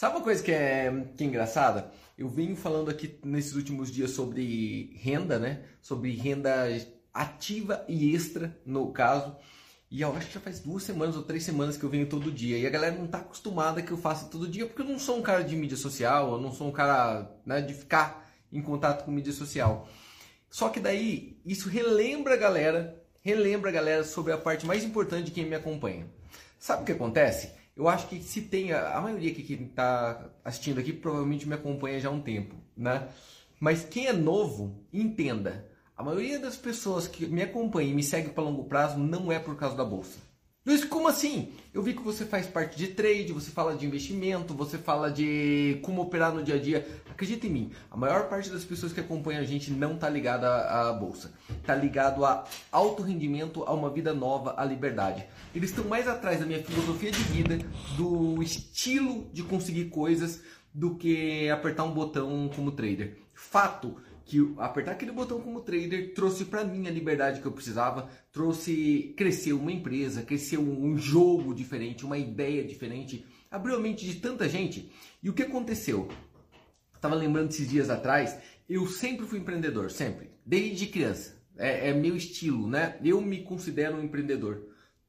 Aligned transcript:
Sabe 0.00 0.16
uma 0.16 0.24
coisa 0.24 0.42
que 0.42 0.50
é, 0.50 0.90
que 1.14 1.24
é 1.24 1.26
engraçada? 1.26 1.92
Eu 2.16 2.26
venho 2.26 2.56
falando 2.56 2.90
aqui 2.90 3.18
nesses 3.22 3.54
últimos 3.54 3.92
dias 3.92 4.12
sobre 4.12 4.96
renda, 4.98 5.38
né? 5.38 5.62
Sobre 5.82 6.10
renda 6.16 6.50
ativa 7.12 7.84
e 7.86 8.14
extra, 8.14 8.58
no 8.64 8.90
caso. 8.94 9.36
E 9.90 10.00
eu 10.00 10.16
acho 10.16 10.28
que 10.28 10.32
já 10.32 10.40
faz 10.40 10.58
duas 10.58 10.84
semanas 10.84 11.16
ou 11.16 11.22
três 11.22 11.44
semanas 11.44 11.76
que 11.76 11.84
eu 11.84 11.90
venho 11.90 12.08
todo 12.08 12.32
dia. 12.32 12.56
E 12.56 12.66
a 12.66 12.70
galera 12.70 12.96
não 12.96 13.04
está 13.04 13.18
acostumada 13.18 13.82
que 13.82 13.90
eu 13.90 13.98
faça 13.98 14.30
todo 14.30 14.48
dia, 14.48 14.64
porque 14.64 14.80
eu 14.80 14.86
não 14.86 14.98
sou 14.98 15.18
um 15.18 15.22
cara 15.22 15.44
de 15.44 15.54
mídia 15.54 15.76
social, 15.76 16.32
eu 16.32 16.40
não 16.40 16.50
sou 16.50 16.68
um 16.68 16.72
cara 16.72 17.30
né, 17.44 17.60
de 17.60 17.74
ficar 17.74 18.26
em 18.50 18.62
contato 18.62 19.04
com 19.04 19.10
mídia 19.10 19.34
social. 19.34 19.86
Só 20.48 20.70
que 20.70 20.80
daí, 20.80 21.38
isso 21.44 21.68
relembra 21.68 22.32
a 22.32 22.38
galera, 22.38 22.98
relembra 23.20 23.68
a 23.68 23.74
galera 23.74 24.02
sobre 24.02 24.32
a 24.32 24.38
parte 24.38 24.64
mais 24.64 24.82
importante 24.82 25.26
de 25.26 25.32
quem 25.32 25.44
me 25.44 25.56
acompanha. 25.56 26.06
Sabe 26.58 26.84
o 26.84 26.86
que 26.86 26.92
acontece? 26.92 27.59
Eu 27.80 27.88
acho 27.88 28.08
que 28.08 28.22
se 28.22 28.42
tem, 28.42 28.74
a 28.74 29.00
maioria 29.00 29.32
que 29.32 29.54
está 29.54 30.30
assistindo 30.44 30.78
aqui 30.78 30.92
provavelmente 30.92 31.48
me 31.48 31.54
acompanha 31.54 31.98
já 31.98 32.10
há 32.10 32.12
um 32.12 32.20
tempo, 32.20 32.54
né? 32.76 33.08
Mas 33.58 33.82
quem 33.82 34.06
é 34.06 34.12
novo, 34.12 34.84
entenda 34.92 35.66
a 35.96 36.02
maioria 36.02 36.38
das 36.38 36.58
pessoas 36.58 37.08
que 37.08 37.26
me 37.26 37.40
acompanham 37.40 37.92
e 37.92 37.94
me 37.94 38.02
seguem 38.02 38.34
para 38.34 38.44
longo 38.44 38.64
prazo 38.64 38.98
não 38.98 39.32
é 39.32 39.38
por 39.38 39.56
causa 39.56 39.76
da 39.76 39.84
bolsa. 39.84 40.18
Luiz, 40.66 40.84
como 40.84 41.08
assim? 41.08 41.54
Eu 41.72 41.82
vi 41.82 41.94
que 41.94 42.02
você 42.02 42.26
faz 42.26 42.46
parte 42.46 42.76
de 42.76 42.88
trade, 42.88 43.32
você 43.32 43.50
fala 43.50 43.74
de 43.74 43.86
investimento, 43.86 44.52
você 44.52 44.76
fala 44.76 45.10
de 45.10 45.80
como 45.80 46.02
operar 46.02 46.34
no 46.34 46.42
dia 46.42 46.56
a 46.56 46.58
dia. 46.58 46.86
Acredita 47.08 47.46
em 47.46 47.50
mim, 47.50 47.70
a 47.90 47.96
maior 47.96 48.28
parte 48.28 48.50
das 48.50 48.62
pessoas 48.62 48.92
que 48.92 49.00
acompanham 49.00 49.40
a 49.40 49.46
gente 49.46 49.70
não 49.70 49.94
está 49.94 50.06
ligada 50.10 50.46
à 50.48 50.92
bolsa. 50.92 51.32
Está 51.48 51.74
ligado 51.74 52.26
a 52.26 52.44
alto 52.70 53.02
rendimento, 53.02 53.64
a 53.64 53.72
uma 53.72 53.88
vida 53.88 54.12
nova, 54.12 54.54
à 54.54 54.62
liberdade. 54.62 55.24
Eles 55.54 55.70
estão 55.70 55.86
mais 55.86 56.06
atrás 56.06 56.40
da 56.40 56.44
minha 56.44 56.62
filosofia 56.62 57.10
de 57.10 57.22
vida, 57.22 57.58
do 57.96 58.42
estilo 58.42 59.30
de 59.32 59.42
conseguir 59.42 59.86
coisas, 59.86 60.42
do 60.74 60.94
que 60.94 61.48
apertar 61.48 61.84
um 61.84 61.94
botão 61.94 62.50
como 62.54 62.70
trader. 62.70 63.16
Fato, 63.32 63.96
que 64.30 64.54
apertar 64.58 64.92
aquele 64.92 65.10
botão 65.10 65.40
como 65.40 65.60
trader 65.60 66.14
trouxe 66.14 66.44
para 66.44 66.64
mim 66.64 66.86
a 66.86 66.90
liberdade 66.90 67.40
que 67.40 67.46
eu 67.46 67.50
precisava, 67.50 68.08
trouxe 68.30 69.12
crescer 69.16 69.52
uma 69.52 69.72
empresa, 69.72 70.22
crescer 70.22 70.56
um, 70.56 70.96
jogo 70.96 71.52
diferente, 71.52 72.04
uma 72.04 72.16
ideia 72.16 72.62
diferente, 72.62 73.26
abriu 73.50 73.74
a 73.74 73.80
mente 73.80 74.06
de 74.06 74.20
tanta 74.20 74.48
gente. 74.48 74.92
E 75.20 75.28
o 75.28 75.32
que 75.32 75.42
aconteceu? 75.42 76.08
Estava 76.94 77.16
lembrando 77.16 77.50
esses 77.50 77.68
dias 77.68 77.90
atrás, 77.90 78.38
eu 78.68 78.86
sempre 78.86 79.26
fui 79.26 79.40
empreendedor, 79.40 79.90
sempre, 79.90 80.30
desde 80.46 80.86
criança. 80.86 81.36
É, 81.56 81.88
é 81.88 81.92
meu 81.92 82.14
estilo, 82.16 82.68
né? 82.68 82.98
Eu 83.02 83.20
me 83.20 83.42
considero 83.42 83.96
um 83.96 84.04
empreendedor. 84.04 84.62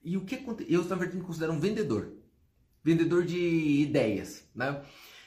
E 0.03 0.17
o 0.17 0.25
que 0.25 0.33
aconteceu? 0.33 0.73
Eu, 0.73 0.83
na 0.86 0.95
verdade, 0.95 1.19
me 1.19 1.23
considero 1.23 1.53
um 1.53 1.59
vendedor. 1.59 2.11
Vendedor 2.83 3.23
de 3.23 3.38
ideias, 3.38 4.44
né? 4.55 4.81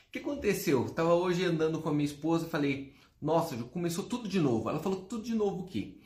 O 0.08 0.10
que 0.10 0.18
aconteceu? 0.18 0.86
Estava 0.86 1.14
hoje 1.14 1.44
andando 1.44 1.80
com 1.80 1.88
a 1.88 1.92
minha 1.92 2.04
esposa 2.04 2.48
falei, 2.48 2.92
nossa, 3.24 3.56
começou 3.56 4.04
tudo 4.04 4.28
de 4.28 4.38
novo. 4.38 4.68
Ela 4.68 4.78
falou 4.78 5.00
tudo 5.00 5.24
de 5.24 5.34
novo 5.34 5.62
o 5.62 5.66
quê? 5.66 5.96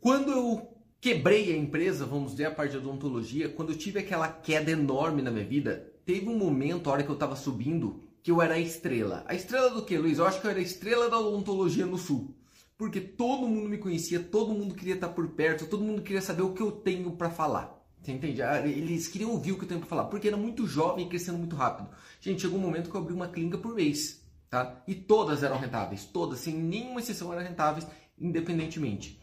Quando 0.00 0.30
eu 0.30 0.72
quebrei 1.00 1.52
a 1.52 1.56
empresa, 1.56 2.06
vamos 2.06 2.30
dizer, 2.30 2.44
a 2.44 2.50
parte 2.52 2.70
de 2.70 2.78
odontologia, 2.78 3.48
quando 3.48 3.72
eu 3.72 3.76
tive 3.76 3.98
aquela 3.98 4.28
queda 4.28 4.70
enorme 4.70 5.20
na 5.20 5.32
minha 5.32 5.44
vida, 5.44 5.92
teve 6.06 6.28
um 6.28 6.38
momento, 6.38 6.88
a 6.88 6.92
hora 6.92 7.02
que 7.02 7.10
eu 7.10 7.14
estava 7.14 7.34
subindo, 7.34 8.04
que 8.22 8.30
eu 8.30 8.40
era 8.40 8.54
a 8.54 8.60
estrela. 8.60 9.24
A 9.26 9.34
estrela 9.34 9.70
do 9.70 9.84
que, 9.84 9.98
Luiz? 9.98 10.18
Eu 10.18 10.26
acho 10.26 10.40
que 10.40 10.46
eu 10.46 10.50
era 10.52 10.60
a 10.60 10.62
estrela 10.62 11.10
da 11.10 11.18
odontologia 11.18 11.86
no 11.86 11.98
sul. 11.98 12.36
Porque 12.78 13.00
todo 13.00 13.48
mundo 13.48 13.68
me 13.68 13.76
conhecia, 13.76 14.20
todo 14.20 14.54
mundo 14.54 14.76
queria 14.76 14.94
estar 14.94 15.08
por 15.08 15.28
perto, 15.30 15.66
todo 15.66 15.84
mundo 15.84 16.02
queria 16.02 16.22
saber 16.22 16.42
o 16.42 16.54
que 16.54 16.62
eu 16.62 16.70
tenho 16.70 17.10
para 17.12 17.30
falar. 17.30 17.84
Você 18.00 18.12
entende? 18.12 18.40
Ah, 18.42 18.64
eles 18.66 19.08
queriam 19.08 19.32
ouvir 19.32 19.52
o 19.52 19.58
que 19.58 19.64
eu 19.64 19.68
tenho 19.68 19.80
para 19.80 19.88
falar, 19.88 20.04
porque 20.04 20.28
era 20.28 20.36
muito 20.36 20.66
jovem 20.68 21.04
e 21.04 21.08
crescendo 21.08 21.36
muito 21.36 21.56
rápido. 21.56 21.90
Gente, 22.20 22.42
chegou 22.42 22.58
um 22.58 22.62
momento 22.62 22.88
que 22.88 22.96
eu 22.96 23.00
abri 23.00 23.12
uma 23.12 23.28
clínica 23.28 23.58
por 23.58 23.74
mês. 23.74 24.19
Tá? 24.50 24.82
E 24.86 24.96
todas 24.96 25.44
eram 25.44 25.58
rentáveis, 25.58 26.04
todas, 26.04 26.40
sem 26.40 26.54
nenhuma 26.54 26.98
exceção 26.98 27.32
eram 27.32 27.42
rentáveis, 27.42 27.86
independentemente. 28.18 29.22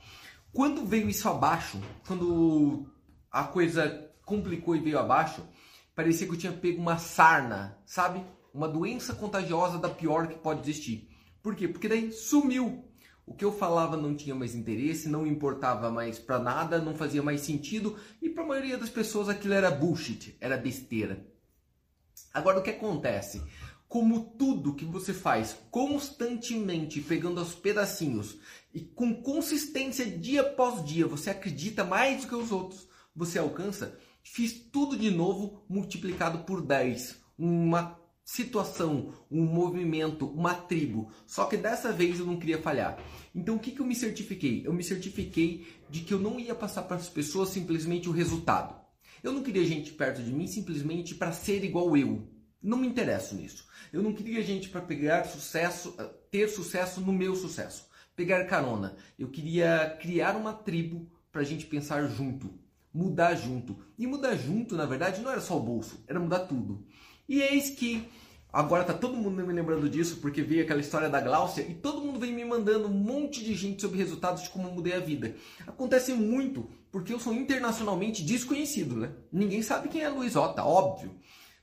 Quando 0.54 0.86
veio 0.86 1.10
isso 1.10 1.28
abaixo, 1.28 1.80
quando 2.08 2.90
a 3.30 3.44
coisa 3.44 4.10
complicou 4.26 4.74
e 4.74 4.80
veio 4.80 4.98
abaixo, 4.98 5.46
parecia 5.94 6.26
que 6.26 6.34
eu 6.34 6.38
tinha 6.38 6.54
pego 6.54 6.82
uma 6.82 6.98
sarna, 6.98 7.78
sabe? 7.86 8.24
Uma 8.54 8.70
doença 8.70 9.14
contagiosa 9.14 9.78
da 9.78 9.90
pior 9.90 10.28
que 10.28 10.36
pode 10.36 10.62
existir. 10.62 11.10
Por 11.44 11.56
quê? 11.56 11.68
Porque 11.68 11.90
daí 11.90 12.12
sumiu. 12.12 12.86
O 13.26 13.34
que 13.34 13.44
eu 13.44 13.52
falava 13.52 13.98
não 13.98 14.16
tinha 14.16 14.34
mais 14.34 14.56
interesse, 14.56 15.10
não 15.10 15.28
importava 15.28 15.92
mais 15.92 16.18
para 16.18 16.40
nada, 16.40 16.80
não 16.80 16.96
fazia 16.96 17.22
mais 17.22 17.42
sentido 17.42 18.00
e 18.22 18.30
para 18.30 18.44
a 18.44 18.48
maioria 18.48 18.78
das 18.78 18.90
pessoas 18.90 19.28
aquilo 19.28 19.54
era 19.54 19.70
bullshit, 19.70 20.38
era 20.40 20.56
besteira. 20.56 21.28
Agora 22.34 22.60
o 22.60 22.64
que 22.64 22.70
acontece? 22.70 23.44
Como 23.88 24.32
tudo 24.38 24.76
que 24.76 24.86
você 24.86 25.14
faz 25.14 25.58
constantemente, 25.72 27.02
pegando 27.02 27.40
aos 27.40 27.56
pedacinhos 27.56 28.38
e 28.74 28.82
com 28.82 29.22
consistência 29.22 30.06
dia 30.06 30.42
após 30.42 30.84
dia, 30.86 31.08
você 31.08 31.30
acredita 31.30 31.84
mais 31.84 32.22
do 32.22 32.28
que 32.28 32.36
os 32.36 32.52
outros, 32.52 32.88
você 33.16 33.40
alcança, 33.40 33.98
fiz 34.22 34.54
tudo 34.54 34.98
de 34.98 35.10
novo 35.10 35.64
multiplicado 35.70 36.40
por 36.40 36.62
10. 36.62 37.16
Uma 37.38 37.98
situação, 38.24 39.14
um 39.32 39.46
movimento, 39.46 40.28
uma 40.28 40.54
tribo. 40.54 41.10
Só 41.26 41.46
que 41.46 41.56
dessa 41.56 41.94
vez 41.94 42.20
eu 42.20 42.26
não 42.26 42.38
queria 42.38 42.62
falhar. 42.62 43.02
Então 43.34 43.56
o 43.56 43.60
que, 43.60 43.72
que 43.72 43.80
eu 43.80 43.86
me 43.86 43.96
certifiquei? 43.96 44.64
Eu 44.66 44.74
me 44.74 44.84
certifiquei 44.84 45.66
de 45.90 46.02
que 46.02 46.14
eu 46.14 46.20
não 46.20 46.38
ia 46.38 46.54
passar 46.54 46.84
para 46.84 46.98
as 46.98 47.08
pessoas 47.08 47.50
simplesmente 47.50 48.10
o 48.10 48.12
resultado. 48.12 48.76
Eu 49.24 49.32
não 49.32 49.42
queria 49.42 49.66
gente 49.66 49.94
perto 49.94 50.22
de 50.22 50.32
mim 50.34 50.46
simplesmente 50.46 51.16
para 51.16 51.32
ser 51.32 51.64
igual 51.64 51.96
eu. 51.96 52.28
Não 52.62 52.78
me 52.78 52.88
interesso 52.88 53.36
nisso. 53.36 53.68
Eu 53.94 54.02
não 54.02 54.14
queria 54.14 54.42
gente 54.42 54.70
para 54.70 54.82
pegar 54.82 55.26
sucesso, 55.26 55.96
eh, 56.00 56.10
ter 56.32 56.48
sucesso 56.50 57.00
no 57.02 57.14
meu 57.14 57.36
sucesso, 57.36 57.88
pegar 58.16 58.46
carona. 58.46 58.96
Eu 59.18 59.30
queria 59.30 59.96
criar 60.02 60.36
uma 60.36 60.54
tribo 60.54 61.10
para 61.32 61.42
a 61.42 61.46
gente 61.46 61.66
pensar 61.66 62.08
junto, 62.08 62.60
mudar 62.94 63.36
junto. 63.36 63.78
E 63.98 64.08
mudar 64.08 64.36
junto, 64.36 64.76
na 64.76 64.86
verdade, 64.86 65.22
não 65.22 65.32
era 65.32 65.40
só 65.42 65.58
o 65.58 65.64
bolso, 65.64 66.04
era 66.08 66.20
mudar 66.20 66.40
tudo. 66.40 66.86
E 67.30 67.42
eis 67.42 67.70
que 67.70 68.10
agora 68.52 68.84
tá 68.84 68.94
todo 68.94 69.16
mundo 69.16 69.30
me 69.30 69.54
lembrando 69.54 69.88
disso 69.88 70.18
porque 70.18 70.42
veio 70.42 70.64
aquela 70.64 70.80
história 70.80 71.10
da 71.10 71.22
Gláucia 71.22 71.62
e 71.62 71.76
todo 71.76 72.02
mundo 72.02 72.20
vem 72.20 72.34
me 72.34 72.44
mandando 72.44 72.88
um 72.88 72.94
monte 72.94 73.44
de 73.44 73.54
gente 73.54 73.82
sobre 73.82 73.98
resultados 74.00 74.44
de 74.44 74.50
como 74.50 74.72
mudei 74.72 74.94
a 74.94 75.00
vida. 75.00 75.36
Acontece 75.68 76.14
muito 76.14 76.70
porque 76.92 77.14
eu 77.14 77.20
sou 77.20 77.34
internacionalmente 77.34 78.24
desconhecido, 78.24 78.96
né? 78.96 79.12
Ninguém 79.32 79.62
sabe 79.62 79.90
quem 79.90 80.02
é 80.02 80.10
Luiz 80.10 80.36
Ota, 80.36 80.64
óbvio. 80.64 81.16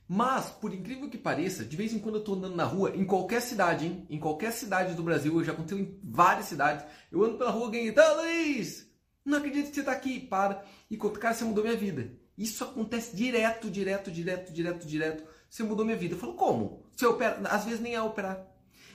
Mas, 0.07 0.49
por 0.49 0.73
incrível 0.73 1.09
que 1.09 1.17
pareça, 1.17 1.65
de 1.65 1.75
vez 1.75 1.91
em 1.91 1.99
quando 1.99 2.15
eu 2.15 2.19
estou 2.19 2.35
andando 2.35 2.55
na 2.55 2.63
rua, 2.63 2.95
em 2.95 3.05
qualquer 3.05 3.41
cidade, 3.41 3.87
hein? 3.87 4.05
Em 4.09 4.19
qualquer 4.19 4.51
cidade 4.51 4.93
do 4.93 5.01
Brasil, 5.01 5.33
eu 5.33 5.43
já 5.43 5.51
aconteceu 5.51 5.79
em 5.79 5.99
várias 6.03 6.45
cidades, 6.45 6.85
eu 7.11 7.23
ando 7.23 7.37
pela 7.37 7.49
rua 7.49 7.71
ganhando, 7.71 7.95
tá 7.95 8.13
Luiz! 8.13 8.87
Não 9.25 9.39
acredito 9.39 9.69
que 9.69 9.73
você 9.73 9.79
está 9.79 9.91
aqui, 9.91 10.19
para. 10.19 10.63
E 10.89 10.97
cara, 10.97 11.33
você 11.33 11.43
mudou 11.43 11.63
minha 11.63 11.75
vida. 11.75 12.11
Isso 12.37 12.63
acontece 12.63 13.15
direto, 13.15 13.71
direto, 13.71 14.11
direto, 14.11 14.53
direto, 14.53 14.85
direto. 14.85 15.23
Você 15.49 15.63
mudou 15.63 15.83
minha 15.83 15.97
vida. 15.97 16.13
Eu 16.13 16.19
falo, 16.19 16.35
como? 16.35 16.85
Você 16.95 17.07
opera, 17.07 17.41
às 17.49 17.65
vezes 17.65 17.79
nem 17.79 17.95
é 17.95 18.01
operar. 18.01 18.45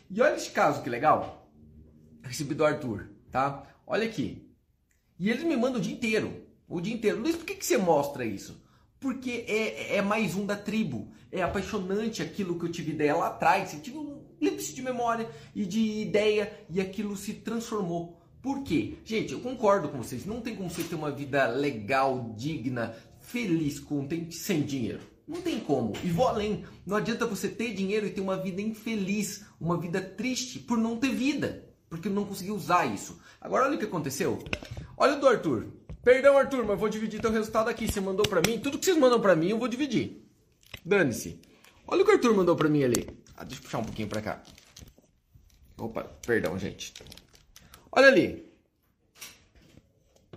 E 0.09 0.21
olha 0.23 0.37
esse 0.37 0.51
caso, 0.51 0.83
que 0.83 0.91
legal. 0.91 1.51
Recebi 2.23 2.55
do 2.55 2.65
Arthur, 2.65 3.11
tá? 3.31 3.67
Olha 3.85 4.07
aqui. 4.07 4.49
E 5.19 5.29
eles 5.29 5.43
me 5.43 5.57
mandam 5.57 5.81
o 5.81 5.83
dia 5.83 5.95
inteiro. 5.95 6.47
O 6.69 6.81
dia 6.81 6.95
inteiro. 6.95 7.21
Luiz, 7.21 7.35
por 7.35 7.45
que, 7.45 7.57
que 7.57 7.67
você 7.67 7.77
mostra 7.77 8.25
isso? 8.25 8.63
Porque 9.01 9.47
é, 9.49 9.97
é 9.97 10.03
mais 10.03 10.37
um 10.37 10.45
da 10.45 10.55
tribo. 10.55 11.09
É 11.33 11.43
apaixonante 11.43 12.23
aquilo 12.23 12.59
que 12.59 12.67
eu 12.67 12.71
tive 12.71 12.93
ideia 12.93 13.17
lá 13.17 13.29
atrás. 13.29 13.73
Eu 13.73 13.81
tive 13.81 13.97
um 13.97 14.21
eclipse 14.41 14.75
de 14.75 14.83
memória 14.83 15.29
e 15.55 15.65
de 15.65 15.81
ideia 15.81 16.53
e 16.69 16.81
aquilo 16.81 17.17
se 17.17 17.33
transformou. 17.35 18.21
Por 18.43 18.63
quê? 18.63 18.95
Gente, 19.05 19.33
eu 19.33 19.41
concordo 19.41 19.89
com 19.89 19.99
vocês. 19.99 20.27
Não 20.27 20.41
tem 20.41 20.55
como 20.55 20.71
você 20.71 20.83
ter 20.83 20.95
uma 20.95 21.11
vida 21.11 21.47
legal, 21.47 22.35
digna, 22.37 22.95
feliz, 23.21 23.79
contente 23.79 24.35
sem 24.35 24.63
dinheiro. 24.63 25.01
Não 25.27 25.41
tem 25.41 25.61
como. 25.61 25.93
E 26.03 26.09
vou 26.09 26.27
além. 26.27 26.65
Não 26.85 26.97
adianta 26.97 27.27
você 27.27 27.49
ter 27.49 27.73
dinheiro 27.75 28.07
e 28.07 28.11
ter 28.11 28.21
uma 28.21 28.37
vida 28.37 28.61
infeliz, 28.61 29.45
uma 29.61 29.79
vida 29.79 30.01
triste 30.01 30.59
por 30.59 30.77
não 30.77 30.97
ter 30.97 31.15
vida, 31.15 31.65
porque 31.89 32.09
não 32.09 32.25
conseguiu 32.25 32.57
usar 32.57 32.87
isso. 32.87 33.21
Agora 33.41 33.67
olha 33.67 33.77
o 33.77 33.79
que 33.79 33.85
aconteceu. 33.85 34.39
Olha 34.97 35.17
o 35.17 35.21
do 35.21 35.29
Arthur. 35.29 35.69
Perdão, 36.03 36.39
Arthur, 36.39 36.65
mas 36.65 36.79
vou 36.79 36.89
dividir 36.89 37.21
teu 37.21 37.31
resultado 37.31 37.69
aqui. 37.69 37.91
Você 37.91 38.01
mandou 38.01 38.27
para 38.27 38.41
mim, 38.41 38.59
tudo 38.59 38.79
que 38.79 38.85
vocês 38.85 38.97
mandam 38.97 39.21
para 39.21 39.37
mim 39.37 39.51
eu 39.51 39.59
vou 39.59 39.69
dividir. 39.69 40.23
Dane-se. 40.85 41.41
Olha 41.87 42.03
o 42.03 42.05
que 42.05 42.11
o 42.11 42.15
Arthur 42.15 42.35
mandou 42.35 42.57
para 42.57 42.69
mim 42.69 42.83
ali. 42.83 43.09
Ah, 43.37 43.45
deixa 43.45 43.61
eu 43.61 43.65
puxar 43.65 43.79
um 43.79 43.85
pouquinho 43.85 44.09
para 44.09 44.23
cá. 44.23 44.43
Opa, 45.77 46.05
perdão, 46.27 46.59
gente. 46.59 46.95
Olha 47.93 48.09
ali. 48.09 48.51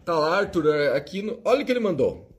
Tá 0.04 0.20
lá, 0.20 0.40
Arthur, 0.40 0.76
é, 0.76 0.98
aqui 0.98 1.22
no... 1.22 1.40
Olha 1.46 1.62
o 1.62 1.66
que 1.66 1.72
ele 1.72 1.80
mandou. 1.80 2.30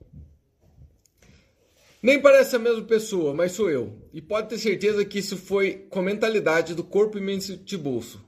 Nem 2.03 2.21
parece 2.21 2.57
a 2.57 2.59
mesma 2.59 2.83
pessoa, 2.83 3.33
mas 3.33 3.53
sou 3.53 3.71
eu. 3.71 3.99
E 4.13 4.21
pode 4.21 4.51
ter 4.51 4.59
certeza 4.59 5.05
que 5.05 5.19
isso 5.19 5.39
foi 5.39 5.87
com 5.89 6.01
a 6.01 6.03
mentalidade 6.03 6.75
do 6.75 6.85
corpo 6.85 7.17
e 7.17 7.21
mente 7.23 7.57
de 7.57 7.79
bolso. 7.79 8.23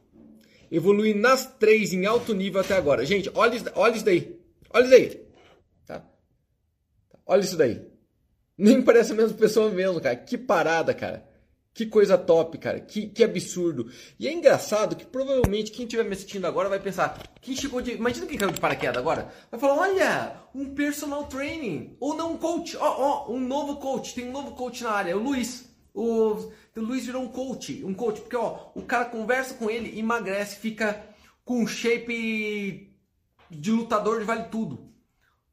Evolui 0.71 1.13
nas 1.13 1.47
três 1.59 1.93
em 1.93 2.07
alto 2.07 2.35
nível 2.35 2.61
até 2.61 2.75
agora. 2.75 3.05
Gente, 3.05 3.31
olha, 3.35 3.61
olha 3.75 3.95
isso 3.95 4.05
daí. 4.05 4.36
Olha 4.71 4.83
isso 4.83 4.91
daí. 4.91 5.27
Tá? 5.87 6.05
Olha 7.27 7.41
isso 7.41 7.57
daí. 7.57 7.97
Nem 8.59 8.83
parece 8.83 9.13
a 9.13 9.15
mesma 9.15 9.37
pessoa 9.37 9.71
mesmo, 9.71 10.01
cara. 10.01 10.17
Que 10.17 10.39
parada, 10.39 10.95
cara. 10.95 11.29
Que 11.77 11.85
coisa 11.85 12.17
top, 12.17 12.57
cara. 12.57 12.81
Que, 12.81 13.07
que 13.07 13.23
absurdo. 13.23 13.91
E 14.19 14.27
é 14.27 14.33
engraçado 14.33 14.97
que 14.97 15.05
provavelmente 15.05 15.71
quem 15.71 15.85
estiver 15.85 16.05
me 16.05 16.15
assistindo 16.15 16.47
agora 16.47 16.71
vai 16.71 16.81
pensar: 16.81 17.21
quem 17.43 17.55
chegou 17.55 17.83
de. 17.83 17.93
Imagina 17.93 18.27
quem 18.27 18.39
caiu 18.39 18.51
de 18.51 18.59
paraquedas 18.59 18.97
agora. 18.97 19.31
Vai 19.51 19.61
falar: 19.61 19.75
olha, 19.83 20.41
um 20.55 20.75
personal 20.75 21.25
training. 21.25 21.95
Ou 22.01 22.17
não 22.17 22.33
um 22.33 22.39
coach. 22.39 22.79
Ó, 22.79 22.81
oh, 22.81 23.31
oh, 23.31 23.35
um 23.35 23.41
novo 23.41 23.77
coach. 23.77 24.15
Tem 24.15 24.27
um 24.27 24.33
novo 24.33 24.53
coach 24.53 24.83
na 24.83 24.91
área. 24.91 25.11
É 25.11 25.15
o 25.15 25.23
Luiz. 25.23 25.69
O, 25.93 26.31
o 26.31 26.51
Luiz 26.81 27.05
virou 27.05 27.23
um 27.23 27.29
coach. 27.29 27.85
Um 27.85 27.93
coach. 27.93 28.23
Porque, 28.23 28.37
ó, 28.37 28.71
o 28.75 28.81
cara 28.81 29.05
conversa 29.05 29.53
com 29.53 29.69
ele, 29.69 29.99
emagrece, 29.99 30.57
fica 30.57 31.05
com 31.45 31.67
shape 31.67 32.86
de 33.51 33.71
lutador 33.71 34.19
de 34.19 34.25
vale 34.25 34.45
tudo. 34.45 34.93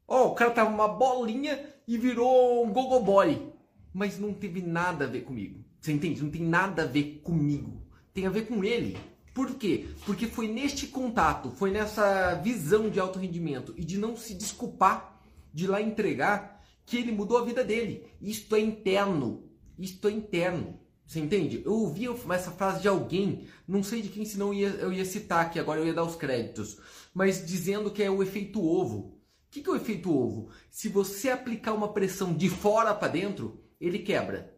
Ó, 0.06 0.28
o 0.28 0.34
cara 0.34 0.50
tava 0.50 0.70
uma 0.70 0.88
bolinha 0.88 1.66
e 1.86 1.96
virou 1.96 2.64
um 2.64 2.72
gogo 2.72 3.00
boy. 3.00 3.52
Mas 3.92 4.18
não 4.18 4.32
teve 4.34 4.60
nada 4.60 5.04
a 5.04 5.08
ver 5.08 5.22
comigo. 5.22 5.64
Você 5.80 5.92
entende? 5.92 6.22
Não 6.22 6.30
tem 6.30 6.42
nada 6.42 6.82
a 6.82 6.86
ver 6.86 7.20
comigo. 7.22 7.82
Tem 8.12 8.26
a 8.26 8.30
ver 8.30 8.46
com 8.46 8.64
ele. 8.64 8.98
Por 9.32 9.54
quê? 9.54 9.88
Porque 10.06 10.26
foi 10.26 10.46
neste 10.46 10.86
contato, 10.86 11.50
foi 11.50 11.72
nessa 11.72 12.34
visão 12.36 12.88
de 12.88 13.00
alto 13.00 13.18
rendimento 13.18 13.74
e 13.76 13.84
de 13.84 13.98
não 13.98 14.16
se 14.16 14.32
desculpar 14.32 15.20
de 15.52 15.66
lá 15.66 15.82
entregar 15.82 16.64
que 16.86 16.96
ele 16.96 17.10
mudou 17.10 17.38
a 17.38 17.44
vida 17.44 17.64
dele. 17.64 18.06
Isto 18.20 18.54
é 18.54 18.60
interno. 18.60 19.44
Isto 19.78 20.08
é 20.08 20.12
interno. 20.12 20.78
Você 21.06 21.20
entende? 21.20 21.62
Eu 21.64 21.72
ouvi 21.72 22.06
essa 22.32 22.50
frase 22.50 22.80
de 22.80 22.88
alguém, 22.88 23.46
não 23.68 23.82
sei 23.82 24.00
de 24.00 24.08
quem, 24.08 24.24
senão 24.24 24.48
eu 24.48 24.54
ia, 24.54 24.68
eu 24.68 24.92
ia 24.92 25.04
citar 25.04 25.44
aqui, 25.44 25.58
agora 25.58 25.80
eu 25.80 25.86
ia 25.86 25.94
dar 25.94 26.04
os 26.04 26.16
créditos, 26.16 26.78
mas 27.12 27.44
dizendo 27.44 27.90
que 27.90 28.02
é 28.02 28.10
o 28.10 28.22
efeito 28.22 28.64
ovo. 28.64 28.98
O 28.98 29.14
que, 29.50 29.62
que 29.62 29.68
é 29.68 29.72
o 29.72 29.76
efeito 29.76 30.10
ovo? 30.10 30.50
Se 30.70 30.88
você 30.88 31.30
aplicar 31.30 31.72
uma 31.72 31.92
pressão 31.92 32.34
de 32.34 32.48
fora 32.48 32.94
para 32.94 33.08
dentro, 33.08 33.62
ele 33.80 34.00
quebra 34.00 34.54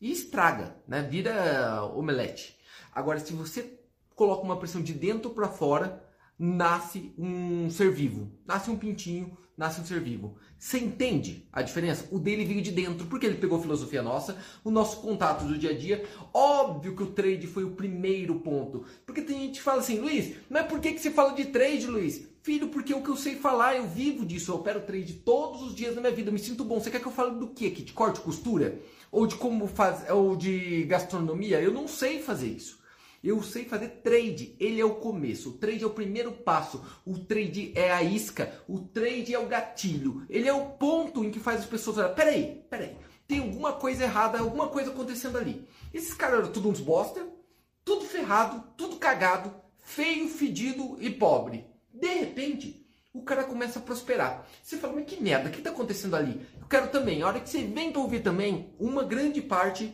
e 0.00 0.10
estraga, 0.10 0.76
né? 0.88 1.02
Vira 1.02 1.84
omelete. 1.84 2.56
Agora, 2.92 3.20
se 3.20 3.32
você 3.32 3.78
coloca 4.14 4.42
uma 4.42 4.58
pressão 4.58 4.80
de 4.80 4.94
dentro 4.94 5.30
para 5.30 5.48
fora, 5.48 6.02
nasce 6.38 7.12
um 7.18 7.68
ser 7.68 7.92
vivo, 7.92 8.32
nasce 8.46 8.70
um 8.70 8.78
pintinho, 8.78 9.36
nasce 9.60 9.78
um 9.78 9.84
ser 9.84 10.00
vivo. 10.00 10.38
Você 10.58 10.78
entende 10.78 11.46
a 11.52 11.60
diferença? 11.60 12.08
O 12.10 12.18
dele 12.18 12.46
veio 12.46 12.62
de 12.62 12.70
dentro, 12.70 13.06
porque 13.06 13.26
ele 13.26 13.36
pegou 13.36 13.58
a 13.58 13.60
filosofia 13.60 14.02
nossa, 14.02 14.38
o 14.64 14.70
nosso 14.70 15.02
contato 15.02 15.44
do 15.44 15.58
dia 15.58 15.70
a 15.70 15.76
dia. 15.76 16.02
Óbvio 16.32 16.96
que 16.96 17.02
o 17.02 17.08
trade 17.08 17.46
foi 17.46 17.64
o 17.64 17.72
primeiro 17.72 18.36
ponto. 18.36 18.86
Porque 19.04 19.20
tem 19.20 19.38
gente 19.38 19.58
que 19.58 19.62
fala 19.62 19.80
assim, 19.80 19.98
Luiz, 20.00 20.34
mas 20.48 20.66
por 20.66 20.80
que, 20.80 20.94
que 20.94 20.98
você 20.98 21.10
fala 21.10 21.34
de 21.34 21.44
trade, 21.44 21.86
Luiz? 21.86 22.26
Filho, 22.42 22.68
porque 22.68 22.94
é 22.94 22.96
o 22.96 23.02
que 23.02 23.10
eu 23.10 23.16
sei 23.16 23.36
falar, 23.36 23.76
eu 23.76 23.86
vivo 23.86 24.24
disso, 24.24 24.50
eu 24.50 24.56
opero 24.56 24.80
trade 24.80 25.12
todos 25.12 25.60
os 25.60 25.74
dias 25.74 25.94
da 25.94 26.00
minha 26.00 26.14
vida, 26.14 26.30
me 26.30 26.38
sinto 26.38 26.64
bom. 26.64 26.80
Você 26.80 26.90
quer 26.90 27.02
que 27.02 27.06
eu 27.06 27.12
fale 27.12 27.38
do 27.38 27.48
que 27.48 27.66
aqui? 27.66 27.82
De 27.82 27.92
corte, 27.92 28.18
costura? 28.20 28.80
Ou 29.12 29.26
de 29.26 29.34
como 29.34 29.66
faz, 29.66 30.08
ou 30.08 30.34
de 30.36 30.84
gastronomia? 30.84 31.60
Eu 31.60 31.70
não 31.70 31.86
sei 31.86 32.22
fazer 32.22 32.48
isso. 32.48 32.79
Eu 33.22 33.42
sei 33.42 33.66
fazer 33.66 33.88
trade, 34.02 34.56
ele 34.58 34.80
é 34.80 34.84
o 34.84 34.94
começo. 34.94 35.50
O 35.50 35.58
trade 35.58 35.84
é 35.84 35.86
o 35.86 35.90
primeiro 35.90 36.32
passo. 36.32 36.82
O 37.04 37.18
trade 37.18 37.72
é 37.76 37.92
a 37.92 38.02
isca. 38.02 38.52
O 38.66 38.80
trade 38.80 39.34
é 39.34 39.38
o 39.38 39.46
gatilho. 39.46 40.24
Ele 40.30 40.48
é 40.48 40.52
o 40.52 40.70
ponto 40.70 41.22
em 41.22 41.30
que 41.30 41.38
faz 41.38 41.60
as 41.60 41.66
pessoas 41.66 41.98
olhar. 41.98 42.14
Peraí, 42.14 42.64
peraí. 42.70 42.96
Tem 43.28 43.40
alguma 43.40 43.74
coisa 43.74 44.04
errada, 44.04 44.38
alguma 44.38 44.68
coisa 44.68 44.90
acontecendo 44.90 45.36
ali. 45.36 45.68
Esses 45.92 46.14
caras 46.14 46.40
eram 46.40 46.52
tudo 46.52 46.70
uns 46.70 46.80
bosta, 46.80 47.28
tudo 47.84 48.06
ferrado, 48.06 48.64
tudo 48.76 48.96
cagado, 48.96 49.54
feio, 49.78 50.26
fedido 50.28 50.96
e 50.98 51.10
pobre. 51.10 51.66
De 51.92 52.08
repente, 52.08 52.86
o 53.12 53.22
cara 53.22 53.44
começa 53.44 53.78
a 53.78 53.82
prosperar. 53.82 54.48
Você 54.62 54.78
fala, 54.78 54.94
mas 54.94 55.04
que 55.04 55.22
merda, 55.22 55.48
o 55.48 55.52
que 55.52 55.58
está 55.58 55.70
acontecendo 55.70 56.16
ali? 56.16 56.40
Eu 56.58 56.66
quero 56.66 56.88
também. 56.88 57.22
A 57.22 57.26
hora 57.26 57.40
que 57.40 57.50
você 57.50 57.64
vem 57.64 57.94
ouvir 57.96 58.22
também, 58.22 58.72
uma 58.78 59.04
grande 59.04 59.42
parte 59.42 59.92